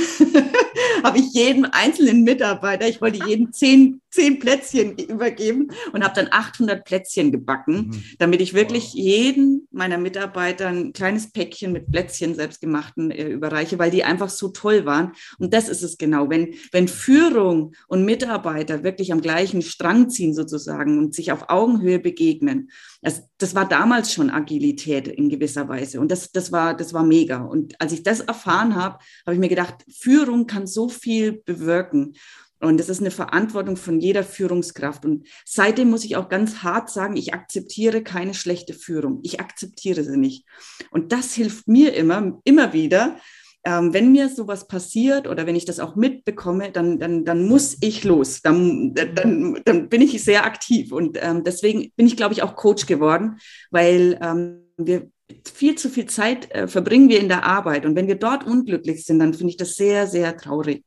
[1.04, 6.28] habe ich jedem einzelnen Mitarbeiter, ich wollte jedem zehn, zehn Plätzchen übergeben und habe dann
[6.30, 8.04] 800 Plätzchen gebacken, mhm.
[8.18, 8.94] damit ich wirklich wow.
[8.94, 14.48] jeden meiner Mitarbeiter ein kleines Päckchen mit Plätzchen selbstgemachten äh, überreiche, weil die einfach so
[14.48, 15.12] toll waren.
[15.38, 16.30] Und das ist es genau.
[16.30, 21.98] Wenn, wenn Führung und Mitarbeiter wirklich am gleichen Strang ziehen sozusagen und sich auf Augenhöhe
[21.98, 22.70] begegnen,
[23.02, 26.00] das, das war damals schon Agilität in gewisser Weise.
[26.00, 27.42] Und das, das, war, das war mega.
[27.42, 32.14] Und als ich das erfahren habe, habe ich mir gedacht, Führung kann so viel bewirken.
[32.60, 35.04] Und das ist eine Verantwortung von jeder Führungskraft.
[35.04, 39.18] Und seitdem muss ich auch ganz hart sagen, ich akzeptiere keine schlechte Führung.
[39.24, 40.46] Ich akzeptiere sie nicht.
[40.92, 43.16] Und das hilft mir immer, immer wieder.
[43.64, 47.76] Ähm, wenn mir sowas passiert oder wenn ich das auch mitbekomme, dann, dann, dann muss
[47.80, 48.42] ich los.
[48.42, 50.90] Dann, dann, dann bin ich sehr aktiv.
[50.90, 53.38] Und ähm, deswegen bin ich, glaube ich, auch Coach geworden,
[53.70, 55.08] weil ähm, wir
[55.54, 57.86] viel zu viel Zeit äh, verbringen wir in der Arbeit.
[57.86, 60.84] Und wenn wir dort unglücklich sind, dann finde ich das sehr, sehr traurig.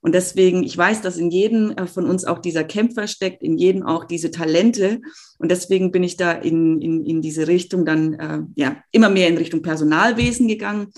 [0.00, 3.56] Und deswegen, ich weiß, dass in jedem äh, von uns auch dieser Kämpfer steckt, in
[3.56, 5.00] jedem auch diese Talente.
[5.38, 9.28] Und deswegen bin ich da in, in, in diese Richtung dann äh, ja immer mehr
[9.28, 10.88] in Richtung Personalwesen gegangen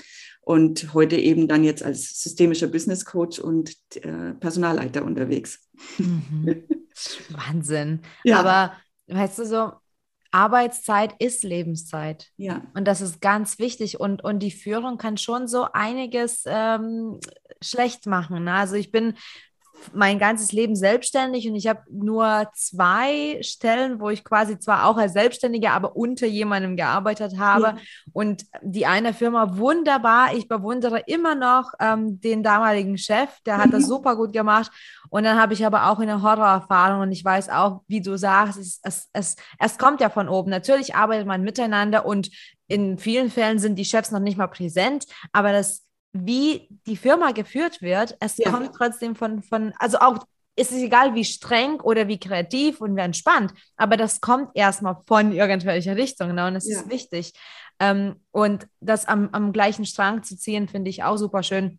[0.46, 5.68] und heute eben dann jetzt als systemischer Business Coach und äh, Personalleiter unterwegs.
[5.98, 6.62] Mhm.
[7.30, 8.00] Wahnsinn.
[8.22, 8.38] Ja.
[8.38, 8.72] Aber
[9.08, 9.72] weißt du so,
[10.30, 12.28] Arbeitszeit ist Lebenszeit.
[12.36, 12.62] Ja.
[12.74, 13.98] Und das ist ganz wichtig.
[13.98, 17.18] Und, und die Führung kann schon so einiges ähm,
[17.60, 18.44] schlecht machen.
[18.44, 18.52] Ne?
[18.52, 19.14] Also ich bin
[19.92, 24.96] mein ganzes Leben selbstständig und ich habe nur zwei Stellen, wo ich quasi zwar auch
[24.96, 27.64] als Selbstständige, aber unter jemandem gearbeitet habe.
[27.64, 27.76] Ja.
[28.12, 30.34] Und die eine Firma wunderbar.
[30.34, 33.72] Ich bewundere immer noch ähm, den damaligen Chef, der hat mhm.
[33.72, 34.70] das super gut gemacht.
[35.08, 38.58] Und dann habe ich aber auch eine Horrorerfahrung und ich weiß auch, wie du sagst,
[38.58, 40.50] es, es, es, es kommt ja von oben.
[40.50, 42.30] Natürlich arbeitet man miteinander und
[42.68, 45.85] in vielen Fällen sind die Chefs noch nicht mal präsent, aber das
[46.24, 48.50] wie die Firma geführt wird, es ja.
[48.50, 50.24] kommt trotzdem von, von, also auch,
[50.56, 54.96] ist es egal, wie streng oder wie kreativ und wie entspannt, aber das kommt erstmal
[55.06, 56.46] von irgendwelcher Richtung, ne?
[56.46, 56.80] und das ja.
[56.80, 57.32] ist wichtig.
[57.78, 61.78] Ähm, und das am, am gleichen Strang zu ziehen, finde ich auch super schön.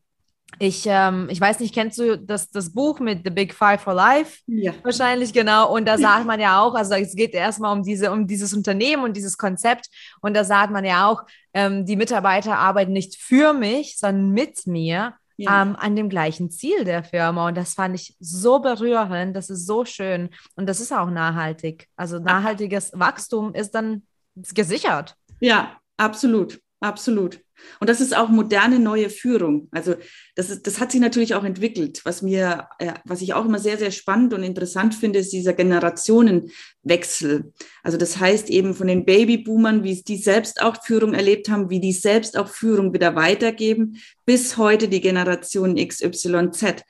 [0.60, 3.94] Ich, ähm, ich weiß nicht, kennst du das, das Buch mit The Big Five for
[3.94, 4.40] Life?
[4.48, 4.74] Ja.
[4.82, 5.72] Wahrscheinlich, genau.
[5.74, 9.04] Und da sagt man ja auch, also es geht erstmal um, diese, um dieses Unternehmen
[9.04, 9.88] und dieses Konzept.
[10.22, 14.66] Und da sagt man ja auch, ähm, die Mitarbeiter arbeiten nicht für mich, sondern mit
[14.66, 15.62] mir ja.
[15.62, 17.48] ähm, an dem gleichen Ziel der Firma.
[17.48, 20.30] Und das fand ich so berührend, das ist so schön.
[20.56, 21.88] Und das ist auch nachhaltig.
[21.96, 24.04] Also nachhaltiges Wachstum ist dann
[24.36, 25.16] gesichert.
[25.40, 26.60] Ja, absolut.
[26.80, 27.40] Absolut.
[27.80, 29.68] Und das ist auch moderne neue Führung.
[29.72, 29.96] Also
[30.36, 32.02] das, ist, das hat sich natürlich auch entwickelt.
[32.04, 35.54] Was mir, äh, was ich auch immer sehr, sehr spannend und interessant finde, ist dieser
[35.54, 37.52] Generationenwechsel.
[37.82, 41.80] Also das heißt eben von den Babyboomern, wie die selbst auch Führung erlebt haben, wie
[41.80, 46.84] die selbst auch Führung wieder weitergeben, bis heute die Generation XYZ.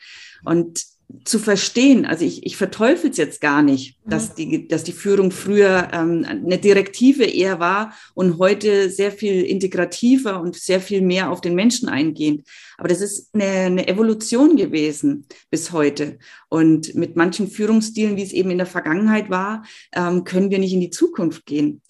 [0.44, 4.10] Und zu verstehen, also ich, ich verteufel es jetzt gar nicht, mhm.
[4.10, 9.44] dass, die, dass die Führung früher ähm, eine Direktive eher war und heute sehr viel
[9.44, 12.46] integrativer und sehr viel mehr auf den Menschen eingehend.
[12.78, 16.20] Aber das ist eine, eine Evolution gewesen bis heute.
[16.50, 20.74] Und mit manchen Führungsstilen, wie es eben in der Vergangenheit war, ähm, können wir nicht
[20.74, 21.82] in die Zukunft gehen.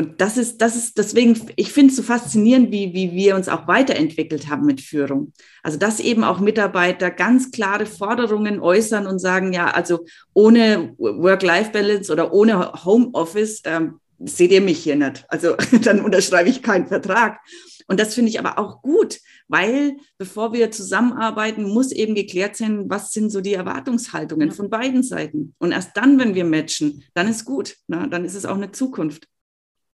[0.00, 3.50] Und das ist, das ist deswegen, ich finde es so faszinierend, wie, wie wir uns
[3.50, 5.34] auch weiterentwickelt haben mit Führung.
[5.62, 12.10] Also, dass eben auch Mitarbeiter ganz klare Forderungen äußern und sagen, ja, also ohne Work-Life-Balance
[12.10, 15.26] oder ohne Homeoffice ähm, seht ihr mich hier nicht.
[15.28, 17.38] Also, dann unterschreibe ich keinen Vertrag.
[17.86, 22.88] Und das finde ich aber auch gut, weil bevor wir zusammenarbeiten, muss eben geklärt sein,
[22.88, 25.54] was sind so die Erwartungshaltungen von beiden Seiten.
[25.58, 27.76] Und erst dann, wenn wir matchen, dann ist gut.
[27.86, 29.29] Na, dann ist es auch eine Zukunft.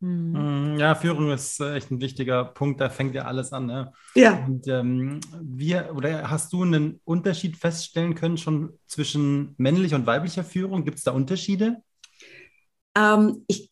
[0.05, 0.77] Mhm.
[0.77, 3.65] Ja, Führung ist äh, echt ein wichtiger Punkt, da fängt ja alles an.
[3.65, 3.91] Ne?
[4.13, 4.45] Ja.
[4.45, 10.43] Und ähm, wir, oder hast du einen Unterschied feststellen können schon zwischen männlicher und weiblicher
[10.43, 10.85] Führung?
[10.85, 11.81] Gibt es da Unterschiede?
[12.95, 13.71] Ähm, ich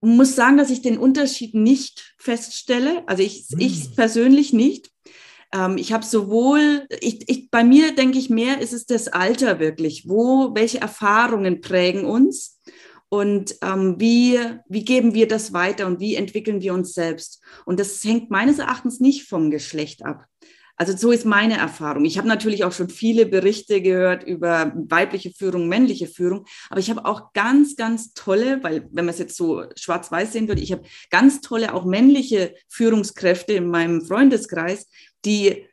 [0.00, 3.04] muss sagen, dass ich den Unterschied nicht feststelle.
[3.06, 3.60] Also ich, hm.
[3.60, 4.90] ich persönlich nicht.
[5.54, 9.60] Ähm, ich habe sowohl, ich, ich, bei mir denke ich mehr, ist es das Alter
[9.60, 10.08] wirklich.
[10.08, 12.60] Wo, welche Erfahrungen prägen uns?
[13.08, 17.42] Und ähm, wie, wie geben wir das weiter und wie entwickeln wir uns selbst.
[17.64, 20.26] Und das hängt meines Erachtens nicht vom Geschlecht ab.
[20.78, 22.04] Also so ist meine Erfahrung.
[22.04, 26.88] Ich habe natürlich auch schon viele Berichte gehört über weibliche Führung, männliche Führung, aber ich
[26.88, 30.70] habe auch ganz, ganz tolle, weil wenn man es jetzt so schwarz-weiß sehen würde, ich
[30.70, 34.86] habe ganz tolle auch männliche Führungskräfte in meinem Freundeskreis,
[35.24, 35.66] die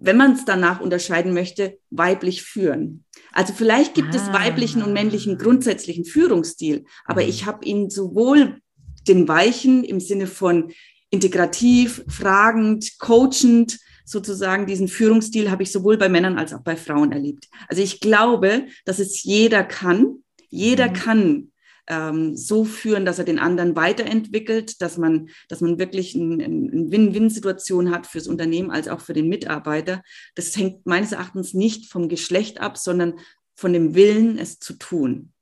[0.00, 3.04] wenn man es danach unterscheiden möchte, weiblich führen.
[3.32, 4.16] Also vielleicht gibt ah.
[4.16, 7.28] es weiblichen und männlichen grundsätzlichen Führungsstil, aber mhm.
[7.28, 8.60] ich habe ihn sowohl
[9.06, 10.72] den weichen im Sinne von
[11.10, 17.12] integrativ, fragend, coachend, sozusagen diesen Führungsstil habe ich sowohl bei Männern als auch bei Frauen
[17.12, 17.48] erlebt.
[17.68, 20.22] Also ich glaube, dass es jeder kann.
[20.48, 20.92] Jeder mhm.
[20.94, 21.52] kann
[21.88, 26.90] ähm, so führen, dass er den anderen weiterentwickelt, dass man, dass man wirklich eine ein
[26.90, 30.02] Win-Win-Situation hat fürs Unternehmen als auch für den Mitarbeiter.
[30.34, 33.14] Das hängt meines Erachtens nicht vom Geschlecht ab, sondern
[33.54, 35.32] von dem Willen, es zu tun.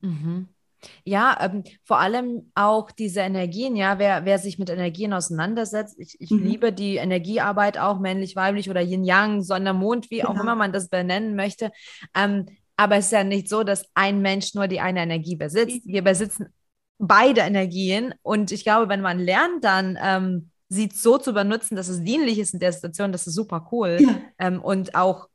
[0.00, 0.48] Mhm.
[1.04, 6.16] Ja, ähm, vor allem auch diese Energien, ja, wer, wer sich mit Energien auseinandersetzt, ich,
[6.20, 6.44] ich mhm.
[6.44, 10.30] liebe die Energiearbeit auch, männlich, weiblich oder Yin-Yang, Sonne, Mond, wie genau.
[10.30, 11.72] auch immer man das benennen möchte.
[12.14, 15.80] Ähm, aber es ist ja nicht so, dass ein Mensch nur die eine Energie besitzt.
[15.84, 16.46] Wir besitzen
[16.98, 18.14] beide Energien.
[18.22, 22.38] Und ich glaube, wenn man lernt, dann ähm, sie so zu benutzen, dass es dienlich
[22.38, 23.98] ist in der Situation, das ist super cool.
[24.00, 24.20] Ja.
[24.38, 25.28] Ähm, und auch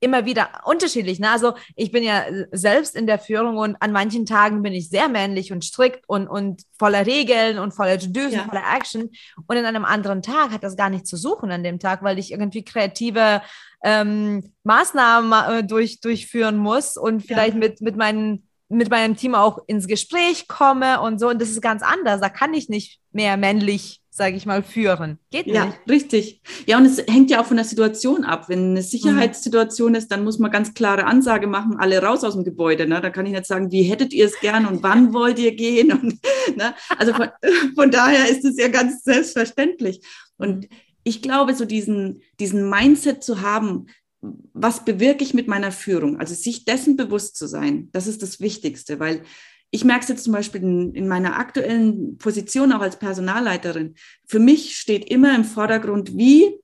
[0.00, 1.18] immer wieder unterschiedlich.
[1.18, 1.30] Ne?
[1.30, 5.08] Also ich bin ja selbst in der Führung und an manchen Tagen bin ich sehr
[5.08, 8.44] männlich und strikt und, und voller Regeln und voller To-Dos ja.
[8.44, 9.10] voller Action.
[9.46, 12.18] Und in einem anderen Tag hat das gar nicht zu suchen an dem Tag, weil
[12.18, 13.42] ich irgendwie kreative
[13.82, 17.60] ähm, Maßnahmen äh, durch, durchführen muss und vielleicht ja.
[17.60, 21.28] mit, mit meinen mit meinem Team auch ins Gespräch komme und so.
[21.28, 22.20] Und das ist ganz anders.
[22.20, 25.18] Da kann ich nicht mehr männlich sage ich mal, führen.
[25.30, 25.54] Geht nicht.
[25.54, 26.42] Ja, richtig.
[26.66, 28.48] Ja, und es hängt ja auch von der Situation ab.
[28.50, 32.44] Wenn eine Sicherheitssituation ist, dann muss man ganz klare Ansage machen, alle raus aus dem
[32.44, 32.86] Gebäude.
[32.86, 33.00] Ne?
[33.00, 35.92] Da kann ich nicht sagen, wie hättet ihr es gern und wann wollt ihr gehen?
[35.92, 36.18] Und,
[36.56, 36.74] ne?
[36.98, 37.28] Also von,
[37.76, 40.02] von daher ist es ja ganz selbstverständlich.
[40.36, 40.68] Und
[41.04, 43.86] ich glaube, so diesen, diesen Mindset zu haben,
[44.20, 46.18] was bewirke ich mit meiner Führung?
[46.18, 49.22] Also sich dessen bewusst zu sein, das ist das Wichtigste, weil
[49.70, 53.94] ich merke es jetzt zum Beispiel in, in, meiner aktuellen Position auch als Personalleiterin.
[54.26, 56.58] Für mich steht immer im Vordergrund, wie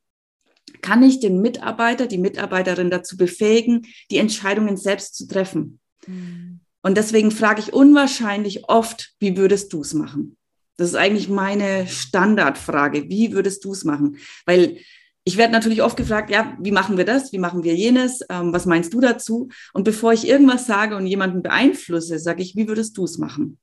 [0.80, 5.80] kann ich den Mitarbeiter, die Mitarbeiterin dazu befähigen, die Entscheidungen selbst zu treffen.
[6.06, 6.60] Mhm.
[6.82, 10.36] Und deswegen frage ich unwahrscheinlich oft, wie würdest du es machen?
[10.76, 13.08] Das ist eigentlich meine Standardfrage.
[13.08, 14.18] Wie würdest du es machen?
[14.44, 14.78] Weil
[15.24, 17.32] ich werde natürlich oft gefragt, ja, wie machen wir das?
[17.32, 18.20] Wie machen wir jenes?
[18.28, 19.48] Ähm, was meinst du dazu?
[19.72, 23.58] Und bevor ich irgendwas sage und jemanden beeinflusse, sage ich, wie würdest du es machen?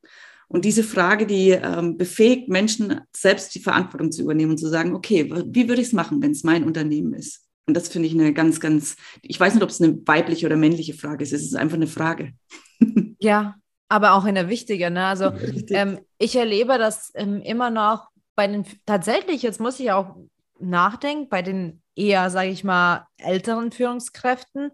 [0.47, 4.95] Und diese Frage, die ähm, befähigt Menschen, selbst die Verantwortung zu übernehmen und zu sagen,
[4.95, 7.45] okay, wie würde ich es machen, wenn es mein Unternehmen ist?
[7.67, 10.57] Und das finde ich eine ganz, ganz, ich weiß nicht, ob es eine weibliche oder
[10.57, 11.31] männliche Frage ist.
[11.31, 12.33] Es ist einfach eine Frage.
[13.23, 13.53] Ja,
[13.87, 14.89] aber auch eine wichtige.
[14.89, 15.05] Ne?
[15.05, 15.31] Also
[15.69, 20.15] ähm, ich erlebe das ähm, immer noch bei den, tatsächlich, jetzt muss ich auch
[20.61, 24.71] nachdenke, bei den eher, sage ich mal, älteren Führungskräften,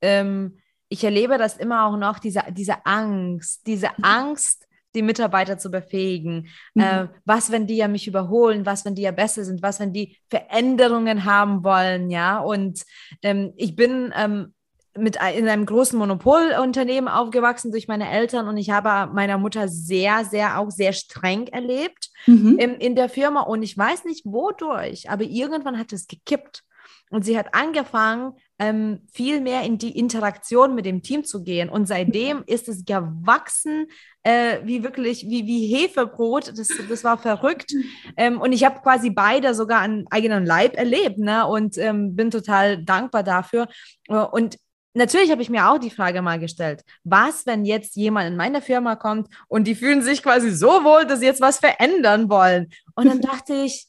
[0.00, 4.04] ähm, ich erlebe das immer auch noch, diese, diese Angst, diese mhm.
[4.04, 6.48] Angst, die Mitarbeiter zu befähigen.
[6.74, 6.82] Mhm.
[6.82, 8.64] Äh, was, wenn die ja mich überholen?
[8.64, 9.62] Was, wenn die ja besser sind?
[9.62, 12.10] Was, wenn die Veränderungen haben wollen?
[12.10, 12.84] Ja, und
[13.22, 14.54] ähm, ich bin ähm,
[14.98, 20.24] mit in einem großen Monopolunternehmen aufgewachsen durch meine Eltern und ich habe meiner Mutter sehr,
[20.24, 22.58] sehr auch sehr streng erlebt mhm.
[22.58, 26.62] in, in der Firma und ich weiß nicht wodurch, aber irgendwann hat es gekippt
[27.10, 31.68] und sie hat angefangen, ähm, viel mehr in die Interaktion mit dem Team zu gehen.
[31.68, 33.86] Und seitdem ist es gewachsen,
[34.24, 36.48] äh, wie wirklich, wie, wie Hefebrot.
[36.58, 37.72] Das, das war verrückt.
[38.16, 41.46] Ähm, und ich habe quasi beide sogar an eigenen Leib erlebt ne?
[41.46, 43.68] und ähm, bin total dankbar dafür.
[44.08, 44.58] Und
[44.94, 48.62] Natürlich habe ich mir auch die Frage mal gestellt, was, wenn jetzt jemand in meine
[48.62, 52.68] Firma kommt und die fühlen sich quasi so wohl, dass sie jetzt was verändern wollen.
[52.94, 53.86] Und dann dachte ich,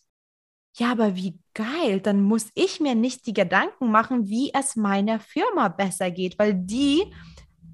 [0.78, 5.20] ja, aber wie geil, dann muss ich mir nicht die Gedanken machen, wie es meiner
[5.20, 7.04] Firma besser geht, weil die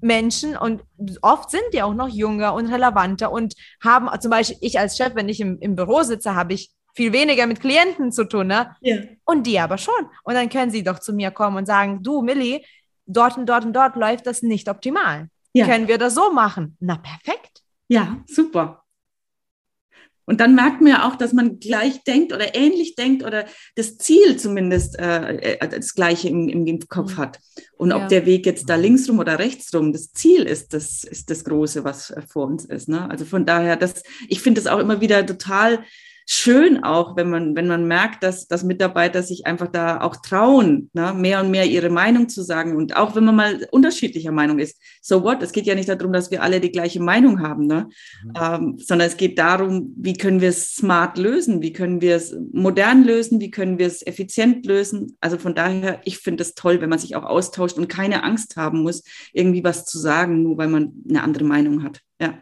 [0.00, 0.82] Menschen und
[1.22, 5.14] oft sind die auch noch jünger und relevanter und haben zum Beispiel ich als Chef,
[5.14, 8.74] wenn ich im, im Büro sitze, habe ich viel weniger mit Klienten zu tun, ne?
[8.80, 8.96] Ja.
[9.24, 9.94] Und die aber schon.
[10.24, 12.62] Und dann können sie doch zu mir kommen und sagen, du Millie,
[13.06, 15.28] dort und dort und dort läuft das nicht optimal.
[15.52, 15.66] Ja.
[15.66, 16.76] Können wir das so machen?
[16.80, 17.62] Na, perfekt.
[17.88, 18.82] Ja, super.
[20.28, 23.96] Und dann merkt man ja auch, dass man gleich denkt oder ähnlich denkt oder das
[23.96, 27.18] Ziel zumindest äh, äh das gleiche im, im Kopf mhm.
[27.18, 27.38] hat.
[27.76, 28.08] Und ob ja.
[28.08, 31.44] der Weg jetzt da links rum oder rechts rum, das Ziel ist das, ist das
[31.44, 32.88] Große, was vor uns ist.
[32.88, 33.08] Ne?
[33.08, 35.84] Also von daher, das, ich finde es auch immer wieder total
[36.28, 40.90] schön auch, wenn man, wenn man merkt, dass, dass Mitarbeiter sich einfach da auch trauen,
[40.92, 42.76] ne, mehr und mehr ihre Meinung zu sagen.
[42.76, 45.40] Und auch wenn man mal unterschiedlicher Meinung ist, so what?
[45.42, 47.88] Es geht ja nicht darum, dass wir alle die gleiche Meinung haben, ne?
[48.24, 48.32] Mhm.
[48.40, 51.62] Ähm, sondern es geht darum, wie können wir es smart lösen?
[51.62, 53.40] Wie können wir es modern lösen?
[53.40, 55.16] Wie können wir es effizient lösen?
[55.20, 58.56] Also von daher, ich finde es toll, wenn man sich auch austauscht und keine Angst
[58.56, 62.00] haben muss, irgendwie was zu sagen, nur weil man eine andere Meinung hat.
[62.20, 62.34] Ja.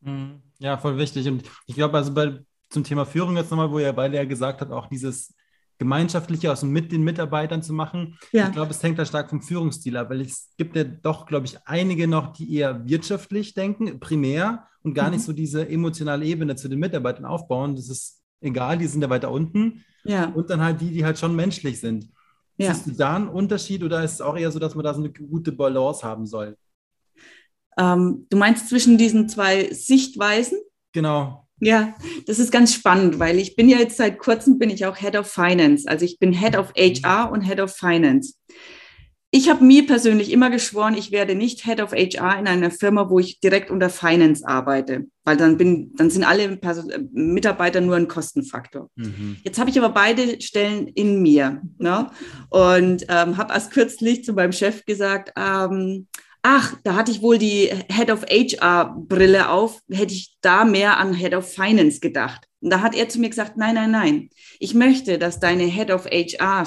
[0.00, 0.42] Mhm.
[0.58, 1.26] Ja, voll wichtig.
[1.28, 2.38] Und ich glaube, also bei,
[2.72, 5.34] zum Thema Führung jetzt nochmal, wo er beide ja gesagt hat, auch dieses
[5.78, 8.18] Gemeinschaftliche, also mit den Mitarbeitern zu machen.
[8.30, 8.46] Ja.
[8.46, 11.46] Ich glaube, es hängt da stark vom Führungsstil ab, weil es gibt ja doch, glaube
[11.46, 15.14] ich, einige noch, die eher wirtschaftlich denken, primär und gar mhm.
[15.14, 17.74] nicht so diese emotionale Ebene zu den Mitarbeitern aufbauen.
[17.74, 19.84] Das ist egal, die sind ja weiter unten.
[20.04, 20.26] Ja.
[20.26, 22.08] Und dann halt die, die halt schon menschlich sind.
[22.56, 22.74] Ja.
[22.74, 25.00] Siehst du da einen Unterschied oder ist es auch eher so, dass man da so
[25.00, 26.56] eine gute Balance haben soll?
[27.78, 30.58] Ähm, du meinst zwischen diesen zwei Sichtweisen?
[30.92, 31.41] Genau.
[31.64, 31.94] Ja,
[32.26, 35.14] das ist ganz spannend, weil ich bin ja jetzt seit kurzem bin ich auch Head
[35.14, 35.88] of Finance.
[35.88, 38.34] Also ich bin Head of HR und Head of Finance.
[39.30, 43.08] Ich habe mir persönlich immer geschworen, ich werde nicht Head of HR in einer Firma,
[43.08, 47.94] wo ich direkt unter Finance arbeite, weil dann bin, dann sind alle Person Mitarbeiter nur
[47.94, 48.90] ein Kostenfaktor.
[48.96, 49.36] Mhm.
[49.44, 52.10] Jetzt habe ich aber beide Stellen in mir ne?
[52.50, 56.08] und ähm, habe erst kürzlich zu meinem Chef gesagt, ähm,
[56.42, 60.98] ach, da hatte ich wohl die Head of HR Brille auf, hätte ich da mehr
[60.98, 62.46] an Head of Finance gedacht.
[62.60, 64.28] Und da hat er zu mir gesagt, nein, nein, nein,
[64.58, 66.66] ich möchte, dass deine Head of HR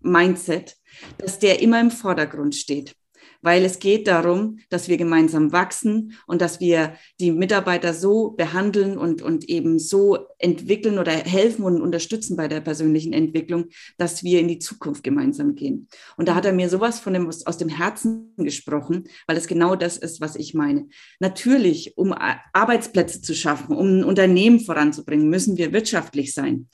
[0.00, 0.76] Mindset,
[1.18, 2.94] dass der immer im Vordergrund steht
[3.42, 8.98] weil es geht darum, dass wir gemeinsam wachsen und dass wir die Mitarbeiter so behandeln
[8.98, 13.66] und, und eben so entwickeln oder helfen und unterstützen bei der persönlichen Entwicklung,
[13.98, 15.88] dass wir in die Zukunft gemeinsam gehen.
[16.16, 19.76] Und da hat er mir sowas von dem, aus dem Herzen gesprochen, weil es genau
[19.76, 20.88] das ist, was ich meine.
[21.18, 22.14] Natürlich, um
[22.52, 26.68] Arbeitsplätze zu schaffen, um ein Unternehmen voranzubringen, müssen wir wirtschaftlich sein,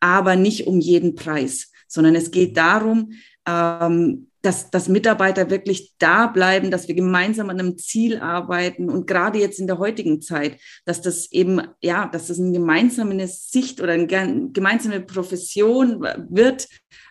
[0.00, 3.12] aber nicht um jeden Preis, sondern es geht darum,
[3.46, 9.06] ähm, dass, dass Mitarbeiter wirklich da bleiben, dass wir gemeinsam an einem Ziel arbeiten und
[9.06, 13.80] gerade jetzt in der heutigen Zeit, dass das eben, ja, dass das eine gemeinsame Sicht
[13.80, 16.68] oder eine gemeinsame Profession wird,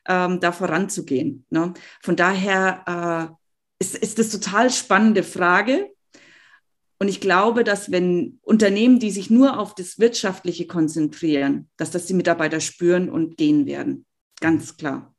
[0.07, 1.45] ähm, da voranzugehen.
[1.49, 1.73] Ne?
[2.01, 5.89] Von daher äh, ist, ist das total spannende Frage.
[6.99, 12.05] Und ich glaube, dass wenn Unternehmen, die sich nur auf das Wirtschaftliche konzentrieren, dass das
[12.05, 14.05] die Mitarbeiter spüren und gehen werden.
[14.39, 15.15] Ganz klar.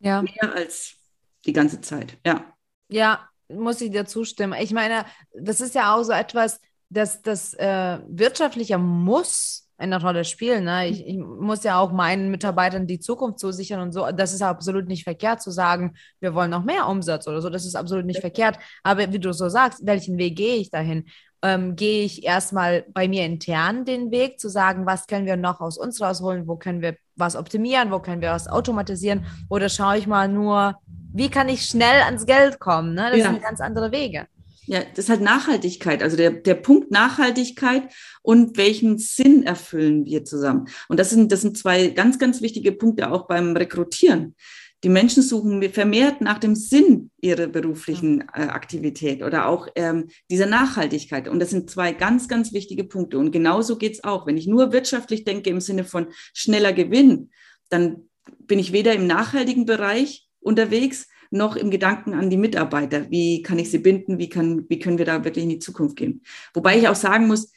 [0.00, 0.22] Ja.
[0.22, 1.01] Mehr als
[1.44, 2.44] die ganze Zeit, ja.
[2.88, 4.58] Ja, muss ich dir zustimmen.
[4.60, 5.04] Ich meine,
[5.38, 10.64] das ist ja auch so etwas, dass das äh, wirtschaftliche muss eine Rolle spielen.
[10.64, 10.88] Ne?
[10.88, 14.06] Ich, ich, muss ja auch meinen Mitarbeitern die Zukunft zusichern und so.
[14.12, 17.50] Das ist absolut nicht verkehrt zu sagen, wir wollen noch mehr Umsatz oder so.
[17.50, 18.20] Das ist absolut nicht ja.
[18.20, 18.58] verkehrt.
[18.84, 21.06] Aber wie du so sagst, welchen Weg gehe ich dahin?
[21.42, 25.60] Ähm, gehe ich erstmal bei mir intern den Weg zu sagen, was können wir noch
[25.60, 29.98] aus uns rausholen, wo können wir was optimieren, wo können wir was automatisieren oder schaue
[29.98, 30.76] ich mal nur,
[31.12, 32.94] wie kann ich schnell ans Geld kommen?
[32.94, 33.10] Ne?
[33.10, 33.30] Das ja.
[33.30, 34.26] sind ganz andere Wege.
[34.66, 37.82] Ja, das ist halt Nachhaltigkeit, also der, der Punkt Nachhaltigkeit
[38.22, 40.68] und welchen Sinn erfüllen wir zusammen.
[40.88, 44.36] Und das sind, das sind zwei ganz, ganz wichtige Punkte auch beim Rekrutieren.
[44.84, 50.46] Die Menschen suchen vermehrt nach dem Sinn ihrer beruflichen äh, Aktivität oder auch ähm, dieser
[50.46, 51.28] Nachhaltigkeit.
[51.28, 53.18] Und das sind zwei ganz, ganz wichtige Punkte.
[53.18, 54.26] Und genauso geht's auch.
[54.26, 57.30] Wenn ich nur wirtschaftlich denke im Sinne von schneller Gewinn,
[57.68, 58.08] dann
[58.40, 63.10] bin ich weder im nachhaltigen Bereich unterwegs, noch im Gedanken an die Mitarbeiter.
[63.10, 64.18] Wie kann ich sie binden?
[64.18, 66.22] Wie, kann, wie können wir da wirklich in die Zukunft gehen?
[66.52, 67.52] Wobei ich auch sagen muss,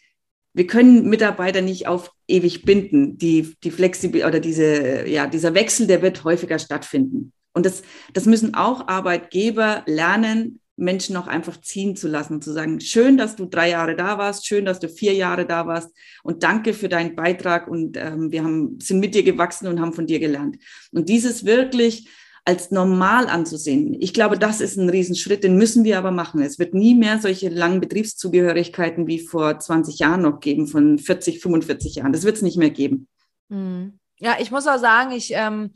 [0.53, 3.17] wir können Mitarbeiter nicht auf ewig binden.
[3.17, 7.33] Die, die Flexibil oder diese, ja, dieser Wechsel, der wird häufiger stattfinden.
[7.53, 7.83] Und das,
[8.13, 13.35] das müssen auch Arbeitgeber lernen, Menschen auch einfach ziehen zu lassen, zu sagen, schön, dass
[13.35, 15.89] du drei Jahre da warst, schön, dass du vier Jahre da warst
[16.23, 19.93] und danke für deinen Beitrag und ähm, wir haben, sind mit dir gewachsen und haben
[19.93, 20.57] von dir gelernt.
[20.91, 22.09] Und dieses wirklich
[22.45, 23.97] als normal anzusehen.
[23.99, 26.41] Ich glaube, das ist ein Riesenschritt, den müssen wir aber machen.
[26.43, 31.41] Es wird nie mehr solche langen Betriebszugehörigkeiten wie vor 20 Jahren noch geben, von 40,
[31.41, 32.13] 45 Jahren.
[32.13, 33.07] Das wird es nicht mehr geben.
[33.49, 33.99] Hm.
[34.19, 35.71] Ja, ich muss auch sagen, ich ähm,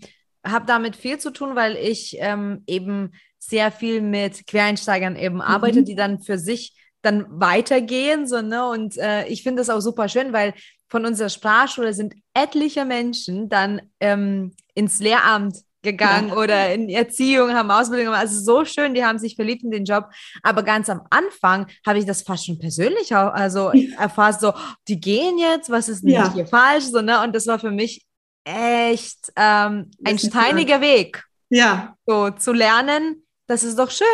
[0.45, 5.41] habe damit viel zu tun, weil ich ähm, eben sehr viel mit Quereinsteigern eben mhm.
[5.41, 8.27] arbeite, die dann für sich dann weitergehen.
[8.27, 8.69] So, ne?
[8.69, 10.53] Und äh, ich finde das auch super schön, weil
[10.87, 16.35] von unserer Sprachschule sind etliche Menschen dann ähm, ins Lehramt gegangen ja.
[16.35, 18.21] oder in Erziehung, haben Ausbildung gemacht.
[18.21, 20.09] Also so schön, die haben sich verliebt in den Job.
[20.43, 24.53] Aber ganz am Anfang habe ich das fast schon persönlich auch, also erfasst, so,
[24.87, 26.33] die gehen jetzt, was ist denn ja.
[26.33, 26.85] hier falsch?
[26.85, 27.23] So, ne?
[27.23, 28.05] Und das war für mich
[28.43, 31.23] echt ähm, ein steiniger Weg.
[31.49, 31.95] Ja.
[32.05, 34.07] So zu lernen, das ist doch schön.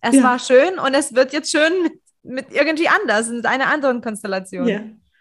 [0.00, 0.22] Es ja.
[0.22, 1.92] war schön und es wird jetzt schön mit,
[2.22, 4.66] mit irgendwie anders, mit einer anderen Konstellation.
[4.66, 4.80] Ja.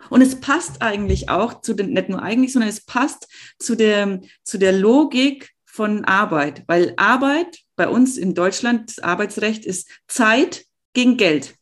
[0.10, 3.28] Und es passt eigentlich auch zu den, nicht nur eigentlich, sondern es passt
[3.60, 9.66] zu der, zu der Logik von Arbeit, weil Arbeit bei uns in Deutschland, das Arbeitsrecht
[9.66, 11.56] ist Zeit gegen Geld.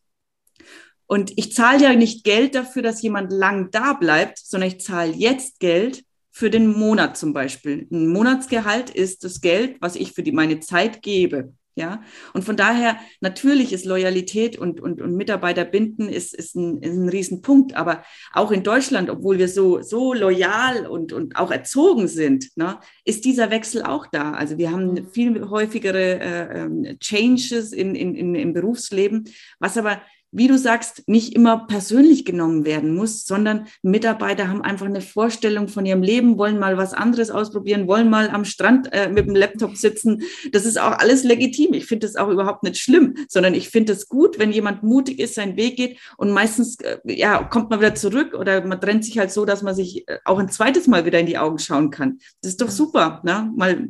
[1.06, 5.12] Und ich zahle ja nicht Geld dafür, dass jemand lang da bleibt, sondern ich zahle
[5.12, 7.86] jetzt Geld für den Monat zum Beispiel.
[7.90, 11.54] Ein Monatsgehalt ist das Geld, was ich für die, meine Zeit gebe.
[11.76, 12.02] Ja,
[12.34, 16.96] und von daher natürlich ist Loyalität und, und, und Mitarbeiter binden ist, ist, ein, ist
[16.96, 17.74] ein Riesenpunkt.
[17.74, 18.02] Aber
[18.32, 23.24] auch in Deutschland, obwohl wir so, so loyal und, und auch erzogen sind, ne, ist
[23.24, 24.32] dieser Wechsel auch da.
[24.32, 25.06] Also wir haben mhm.
[25.12, 29.28] viel häufigere äh, ähm, Changes in, in, in, im Berufsleben,
[29.60, 30.02] was aber
[30.32, 35.68] wie du sagst, nicht immer persönlich genommen werden muss, sondern Mitarbeiter haben einfach eine Vorstellung
[35.68, 39.34] von ihrem Leben, wollen mal was anderes ausprobieren, wollen mal am Strand äh, mit dem
[39.34, 40.22] Laptop sitzen.
[40.52, 41.74] Das ist auch alles legitim.
[41.74, 45.18] Ich finde das auch überhaupt nicht schlimm, sondern ich finde es gut, wenn jemand mutig
[45.18, 49.04] ist, seinen Weg geht und meistens äh, ja, kommt man wieder zurück oder man trennt
[49.04, 51.58] sich halt so, dass man sich äh, auch ein zweites Mal wieder in die Augen
[51.58, 52.18] schauen kann.
[52.42, 53.52] Das ist doch super, ne?
[53.56, 53.88] mal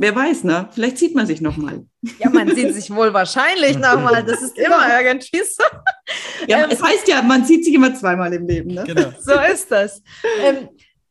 [0.00, 0.68] Wer weiß, ne?
[0.70, 1.84] Vielleicht sieht man sich nochmal.
[2.20, 4.24] Ja, man sieht sich wohl wahrscheinlich nochmal.
[4.24, 5.64] Das ist immer irgendwie so.
[6.46, 8.84] Ja, ähm, es heißt ja, man sieht sich immer zweimal im Leben, ne?
[8.86, 9.10] Genau.
[9.20, 10.00] So ist das.
[10.40, 10.68] Ähm,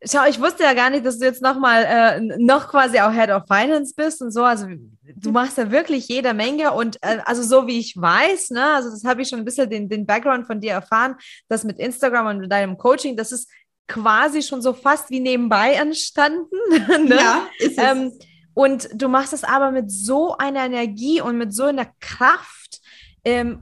[0.09, 3.29] schau, ich wusste ja gar nicht, dass du jetzt nochmal äh, noch quasi auch Head
[3.29, 4.45] of Finance bist und so.
[4.45, 8.63] Also du machst ja wirklich jede Menge und äh, also so wie ich weiß, ne,
[8.73, 11.15] also das habe ich schon ein bisschen den, den Background von dir erfahren,
[11.49, 13.49] dass mit Instagram und deinem Coaching, das ist
[13.89, 16.55] quasi schon so fast wie nebenbei entstanden.
[17.05, 17.17] ne?
[17.17, 17.83] Ja, ist es.
[17.83, 18.13] Ähm,
[18.57, 22.81] Und du machst es aber mit so einer Energie und mit so einer Kraft.
[23.23, 23.59] Ähm,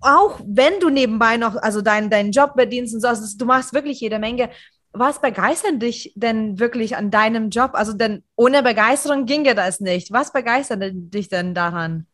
[0.00, 3.74] auch wenn du nebenbei noch, also deinen dein Job bedienst und so, also du machst
[3.74, 4.50] wirklich jede Menge.
[4.92, 7.72] Was begeistert dich denn wirklich an deinem Job?
[7.72, 10.12] Also denn ohne Begeisterung ginge das nicht.
[10.12, 12.06] Was begeistert dich denn daran?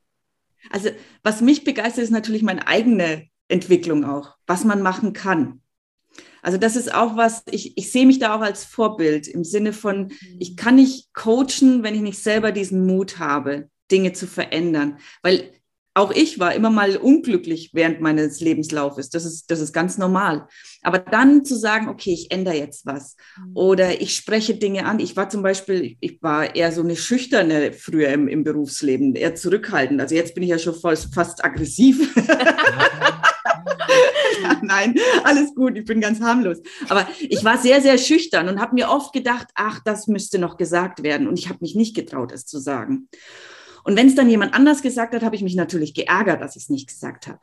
[0.71, 0.89] Also
[1.23, 5.61] was mich begeistert, ist natürlich meine eigene Entwicklung auch, was man machen kann.
[6.43, 9.73] Also das ist auch was, ich, ich sehe mich da auch als Vorbild im Sinne
[9.73, 14.99] von, ich kann nicht coachen, wenn ich nicht selber diesen Mut habe, Dinge zu verändern.
[15.23, 15.53] Weil
[15.95, 19.11] auch ich war immer mal unglücklich während meines Lebenslaufes.
[19.11, 20.49] Das ist, das ist ganz normal.
[20.83, 23.51] Aber dann zu sagen, okay, ich ändere jetzt was mhm.
[23.55, 25.01] oder ich spreche Dinge an.
[25.01, 29.35] Ich war zum Beispiel, ich war eher so eine Schüchterne früher im, im Berufsleben, eher
[29.35, 30.01] zurückhaltend.
[30.01, 32.15] Also jetzt bin ich ja schon fast, fast aggressiv.
[34.63, 34.95] Nein,
[35.25, 36.59] alles gut, ich bin ganz harmlos.
[36.89, 40.57] Aber ich war sehr, sehr schüchtern und habe mir oft gedacht, ach, das müsste noch
[40.57, 41.29] gesagt werden.
[41.29, 43.09] Und ich habe mich nicht getraut, es zu sagen.
[43.85, 46.65] Und wenn es dann jemand anders gesagt hat, habe ich mich natürlich geärgert, dass ich
[46.65, 47.41] es nicht gesagt habe.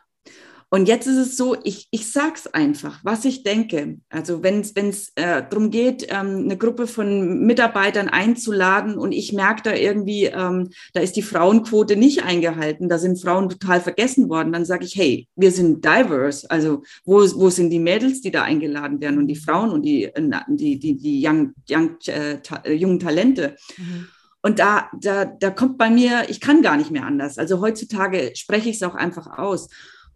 [0.71, 3.97] Und jetzt ist es so, ich, ich sage es einfach, was ich denke.
[4.09, 9.63] Also wenn es äh, darum geht, ähm, eine Gruppe von Mitarbeitern einzuladen und ich merke
[9.63, 14.53] da irgendwie, ähm, da ist die Frauenquote nicht eingehalten, da sind Frauen total vergessen worden,
[14.53, 16.49] dann sage ich, hey, wir sind diverse.
[16.51, 20.03] Also wo, wo sind die Mädels, die da eingeladen werden und die Frauen und die,
[20.03, 23.55] äh, die, die, die young, young, äh, ta äh, jungen Talente?
[23.77, 24.07] Mhm.
[24.41, 27.37] Und da, da, da kommt bei mir, ich kann gar nicht mehr anders.
[27.37, 29.67] Also heutzutage spreche ich es auch einfach aus.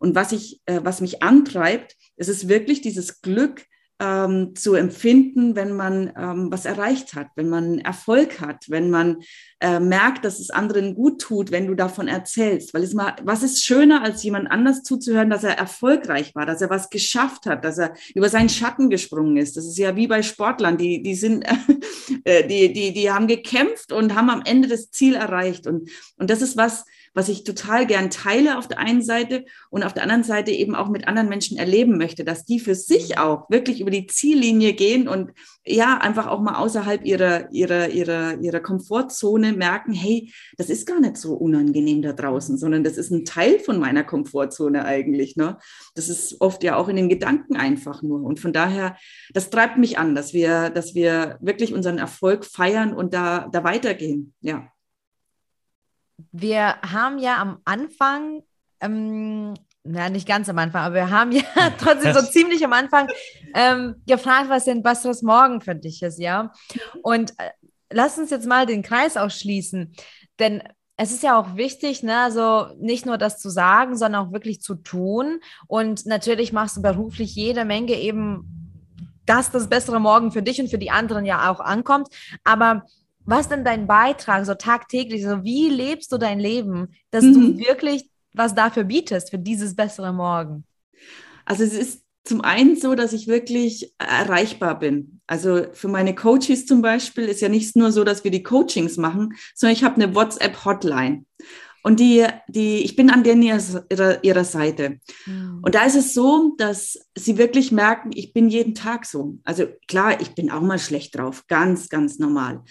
[0.03, 3.65] Und was ich, äh, was mich antreibt, ist es wirklich dieses Glück,
[4.01, 9.21] ähm, zu empfinden, wenn man ähm, was erreicht hat, wenn man Erfolg hat, wenn man
[9.61, 12.73] äh, merkt, dass es anderen gut tut, wenn du davon erzählst.
[12.73, 16.61] Weil es mal, was ist schöner, als jemand anders zuzuhören, dass er erfolgreich war, dass
[16.61, 19.55] er was geschafft hat, dass er über seinen Schatten gesprungen ist.
[19.55, 21.45] Das ist ja wie bei Sportlern, die, die sind,
[22.25, 25.65] äh, die, die, die haben gekämpft und haben am Ende das Ziel erreicht.
[25.65, 26.83] Und, und das ist was,
[27.13, 30.75] was ich total gern teile auf der einen Seite und auf der anderen Seite eben
[30.75, 33.17] auch mit anderen Menschen erleben möchte, dass die für sich mhm.
[33.17, 35.31] auch wirklich über die Ziellinie gehen und
[35.65, 40.99] ja, einfach auch mal außerhalb ihrer, ihrer, ihrer, ihrer Komfortzone merken, hey, das ist gar
[40.99, 45.37] nicht so unangenehm da draußen, sondern das ist ein Teil von meiner Komfortzone eigentlich.
[45.37, 45.57] Ne?
[45.95, 48.23] Das ist oft ja auch in den Gedanken einfach nur.
[48.23, 48.97] Und von daher,
[49.33, 53.63] das treibt mich an, dass wir, dass wir wirklich unseren Erfolg feiern und da, da
[53.63, 54.33] weitergehen.
[54.41, 54.72] Ja
[56.31, 58.43] wir haben ja am Anfang,
[58.79, 59.53] ähm,
[59.83, 61.43] na, nicht ganz am Anfang, aber wir haben ja
[61.79, 63.09] trotzdem so ziemlich am Anfang
[63.53, 66.51] ähm, gefragt, was denn besseres Morgen für dich ist, ja.
[67.01, 67.49] Und äh,
[67.91, 69.95] lass uns jetzt mal den Kreis auch schließen,
[70.39, 70.63] denn
[70.95, 74.61] es ist ja auch wichtig, ne, also nicht nur das zu sagen, sondern auch wirklich
[74.61, 75.39] zu tun.
[75.67, 78.63] Und natürlich machst du beruflich jede Menge eben,
[79.25, 82.09] dass das bessere Morgen für dich und für die anderen ja auch ankommt.
[82.43, 82.85] Aber
[83.25, 85.23] was ist denn dein Beitrag so tagtäglich?
[85.23, 87.33] So, wie lebst du dein Leben, dass mhm.
[87.33, 90.65] du wirklich was dafür bietest, für dieses bessere Morgen?
[91.45, 95.19] Also es ist zum einen so, dass ich wirklich erreichbar bin.
[95.27, 98.97] Also für meine Coaches zum Beispiel ist ja nicht nur so, dass wir die Coachings
[98.97, 101.25] machen, sondern ich habe eine WhatsApp-Hotline.
[101.85, 104.99] Und die, die, ich bin an denen ihrer, ihrer Seite.
[105.25, 105.59] Mhm.
[105.63, 109.37] Und da ist es so, dass sie wirklich merken, ich bin jeden Tag so.
[109.43, 112.63] Also klar, ich bin auch mal schlecht drauf, ganz, ganz normal.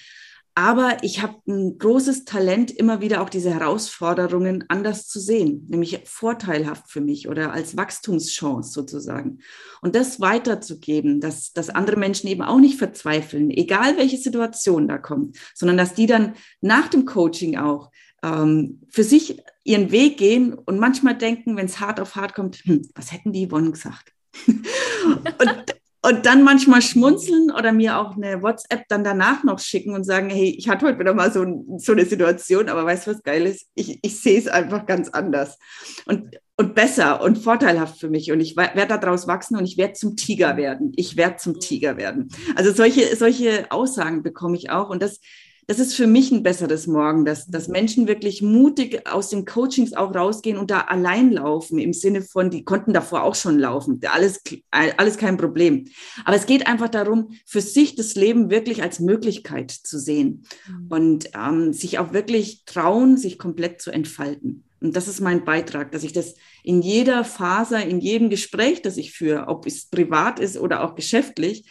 [0.54, 6.00] Aber ich habe ein großes Talent, immer wieder auch diese Herausforderungen anders zu sehen, nämlich
[6.04, 9.38] vorteilhaft für mich oder als Wachstumschance sozusagen.
[9.80, 14.98] Und das weiterzugeben, dass, dass andere Menschen eben auch nicht verzweifeln, egal welche Situation da
[14.98, 17.90] kommt, sondern dass die dann nach dem Coaching auch
[18.22, 22.56] ähm, für sich ihren Weg gehen und manchmal denken, wenn es hart auf hart kommt,
[22.64, 24.12] hm, was hätten die Yvonne gesagt?
[24.46, 30.04] und und dann manchmal schmunzeln oder mir auch eine WhatsApp dann danach noch schicken und
[30.04, 31.44] sagen, hey, ich hatte heute wieder mal so,
[31.78, 33.68] so eine Situation, aber weißt du, was geil ist?
[33.74, 35.58] Ich, ich sehe es einfach ganz anders
[36.06, 38.32] und, und besser und vorteilhaft für mich.
[38.32, 40.92] Und ich werde daraus wachsen und ich werde zum Tiger werden.
[40.96, 42.28] Ich werde zum Tiger werden.
[42.56, 44.90] Also solche, solche Aussagen bekomme ich auch.
[44.90, 45.20] Und das,
[45.66, 49.92] das ist für mich ein besseres Morgen, dass, dass Menschen wirklich mutig aus den Coachings
[49.92, 54.00] auch rausgehen und da allein laufen, im Sinne von, die konnten davor auch schon laufen.
[54.10, 55.86] Alles, alles kein Problem.
[56.24, 60.86] Aber es geht einfach darum, für sich das Leben wirklich als Möglichkeit zu sehen mhm.
[60.88, 64.64] und ähm, sich auch wirklich trauen, sich komplett zu entfalten.
[64.80, 66.34] Und das ist mein Beitrag, dass ich das
[66.64, 70.96] in jeder Phase, in jedem Gespräch, das ich führe, ob es privat ist oder auch
[70.96, 71.70] geschäftlich,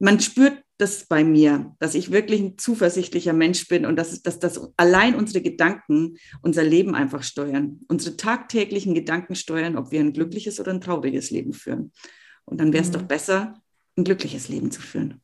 [0.00, 4.38] man spürt das bei mir, dass ich wirklich ein zuversichtlicher Mensch bin und dass, dass,
[4.38, 7.80] dass allein unsere Gedanken unser Leben einfach steuern.
[7.88, 11.92] Unsere tagtäglichen Gedanken steuern, ob wir ein glückliches oder ein trauriges Leben führen.
[12.44, 12.94] Und dann wäre es mhm.
[12.94, 13.60] doch besser,
[13.96, 15.20] ein glückliches Leben zu führen.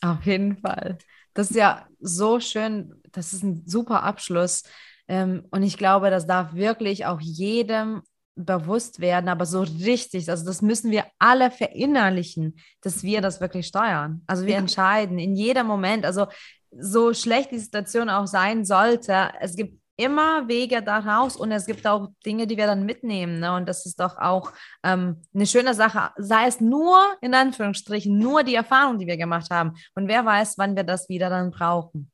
[0.00, 0.98] Auf jeden Fall.
[1.32, 2.94] Das ist ja so schön.
[3.12, 4.64] Das ist ein super Abschluss.
[5.06, 8.02] Ähm, und ich glaube, das darf wirklich auch jedem
[8.44, 10.30] bewusst werden, aber so richtig.
[10.30, 14.22] Also das müssen wir alle verinnerlichen, dass wir das wirklich steuern.
[14.26, 14.58] Also wir ja.
[14.58, 16.04] entscheiden in jedem Moment.
[16.04, 16.26] Also
[16.70, 21.84] so schlecht die Situation auch sein sollte, es gibt immer Wege daraus und es gibt
[21.86, 23.40] auch Dinge, die wir dann mitnehmen.
[23.40, 23.52] Ne?
[23.54, 24.52] Und das ist doch auch
[24.84, 29.50] ähm, eine schöne Sache, sei es nur, in Anführungsstrichen, nur die Erfahrung, die wir gemacht
[29.50, 29.74] haben.
[29.96, 32.12] Und wer weiß, wann wir das wieder dann brauchen.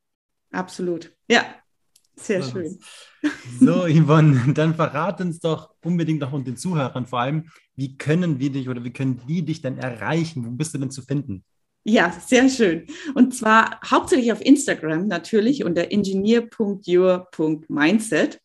[0.50, 1.12] Absolut.
[1.28, 1.44] Ja,
[2.16, 2.52] sehr so.
[2.52, 2.78] schön.
[3.60, 8.38] So, Yvonne, dann verrat uns doch unbedingt noch und den Zuhörern vor allem, wie können
[8.38, 10.44] wir dich oder wie können die dich denn erreichen?
[10.44, 11.44] Wo bist du denn zu finden?
[11.84, 12.86] Ja, sehr schön.
[13.14, 18.40] Und zwar hauptsächlich auf Instagram natürlich unter engineer.your.mindset.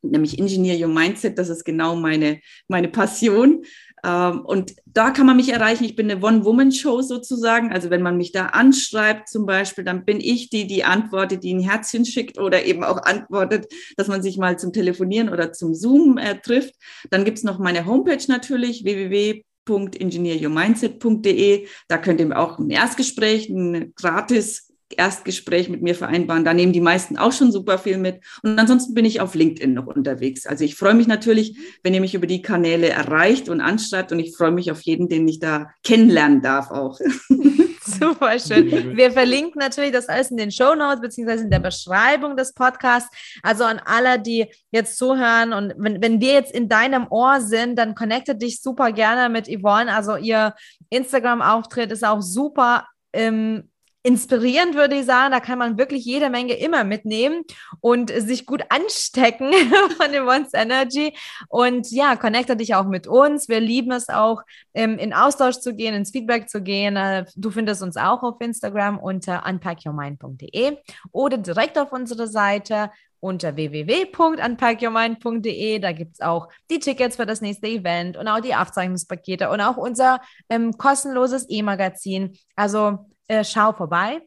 [0.00, 3.64] Nämlich Engineer Your Mindset, das ist genau meine, meine Passion.
[4.04, 5.84] Ähm, und da kann man mich erreichen.
[5.84, 7.72] Ich bin eine One-Woman-Show sozusagen.
[7.72, 11.54] Also wenn man mich da anschreibt zum Beispiel, dann bin ich die, die antwortet, die
[11.54, 15.74] ein Herzchen schickt oder eben auch antwortet, dass man sich mal zum Telefonieren oder zum
[15.74, 16.74] Zoom äh, trifft.
[17.10, 21.66] Dann gibt's noch meine Homepage natürlich, www www.engineeryourmindset.de.
[21.88, 26.44] Da könnt ihr auch ein Erstgespräch, ein gratis Erstgespräch mit mir vereinbaren.
[26.44, 28.20] Da nehmen die meisten auch schon super viel mit.
[28.42, 30.46] Und ansonsten bin ich auf LinkedIn noch unterwegs.
[30.46, 34.12] Also ich freue mich natürlich, wenn ihr mich über die Kanäle erreicht und anschreibt.
[34.12, 36.98] Und ich freue mich auf jeden, den ich da kennenlernen darf auch.
[37.84, 38.96] Super schön.
[38.96, 43.14] Wir verlinken natürlich das alles in den Show Notes beziehungsweise in der Beschreibung des Podcasts.
[43.42, 47.78] Also an alle, die jetzt zuhören und wenn, wenn wir jetzt in deinem Ohr sind,
[47.78, 49.94] dann connecte dich super gerne mit Yvonne.
[49.94, 50.54] Also ihr
[50.90, 53.70] Instagram-Auftritt ist auch super ähm,
[54.04, 55.32] inspirierend, würde ich sagen.
[55.32, 57.42] Da kann man wirklich jede Menge immer mitnehmen
[57.80, 59.52] und sich gut anstecken
[59.96, 61.16] von dem Once Energy.
[61.48, 63.48] Und ja, connecte dich auch mit uns.
[63.48, 64.42] Wir lieben es auch,
[64.74, 66.94] ähm, in Austausch zu gehen, ins Feedback zu gehen.
[66.96, 70.76] Äh, du findest uns auch auf Instagram unter unpackyourmind.de
[71.10, 72.90] oder direkt auf unsere Seite
[73.20, 75.78] unter www.unpackyourmind.de.
[75.78, 79.62] Da gibt es auch die Tickets für das nächste Event und auch die Aufzeichnungspakete und
[79.62, 82.36] auch unser ähm, kostenloses E-Magazin.
[82.54, 84.20] Also äh, schau vorbei.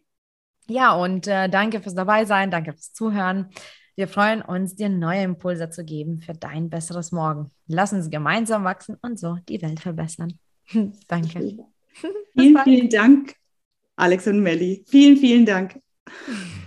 [0.67, 3.49] Ja, und äh, danke fürs dabei sein, danke fürs Zuhören.
[3.95, 7.51] Wir freuen uns, dir neue Impulse zu geben für dein besseres Morgen.
[7.67, 10.37] Lass uns gemeinsam wachsen und so die Welt verbessern.
[11.07, 11.65] danke.
[12.35, 13.35] Vielen, vielen Dank,
[13.95, 14.85] Alex und Melli.
[14.87, 15.79] Vielen, vielen Dank.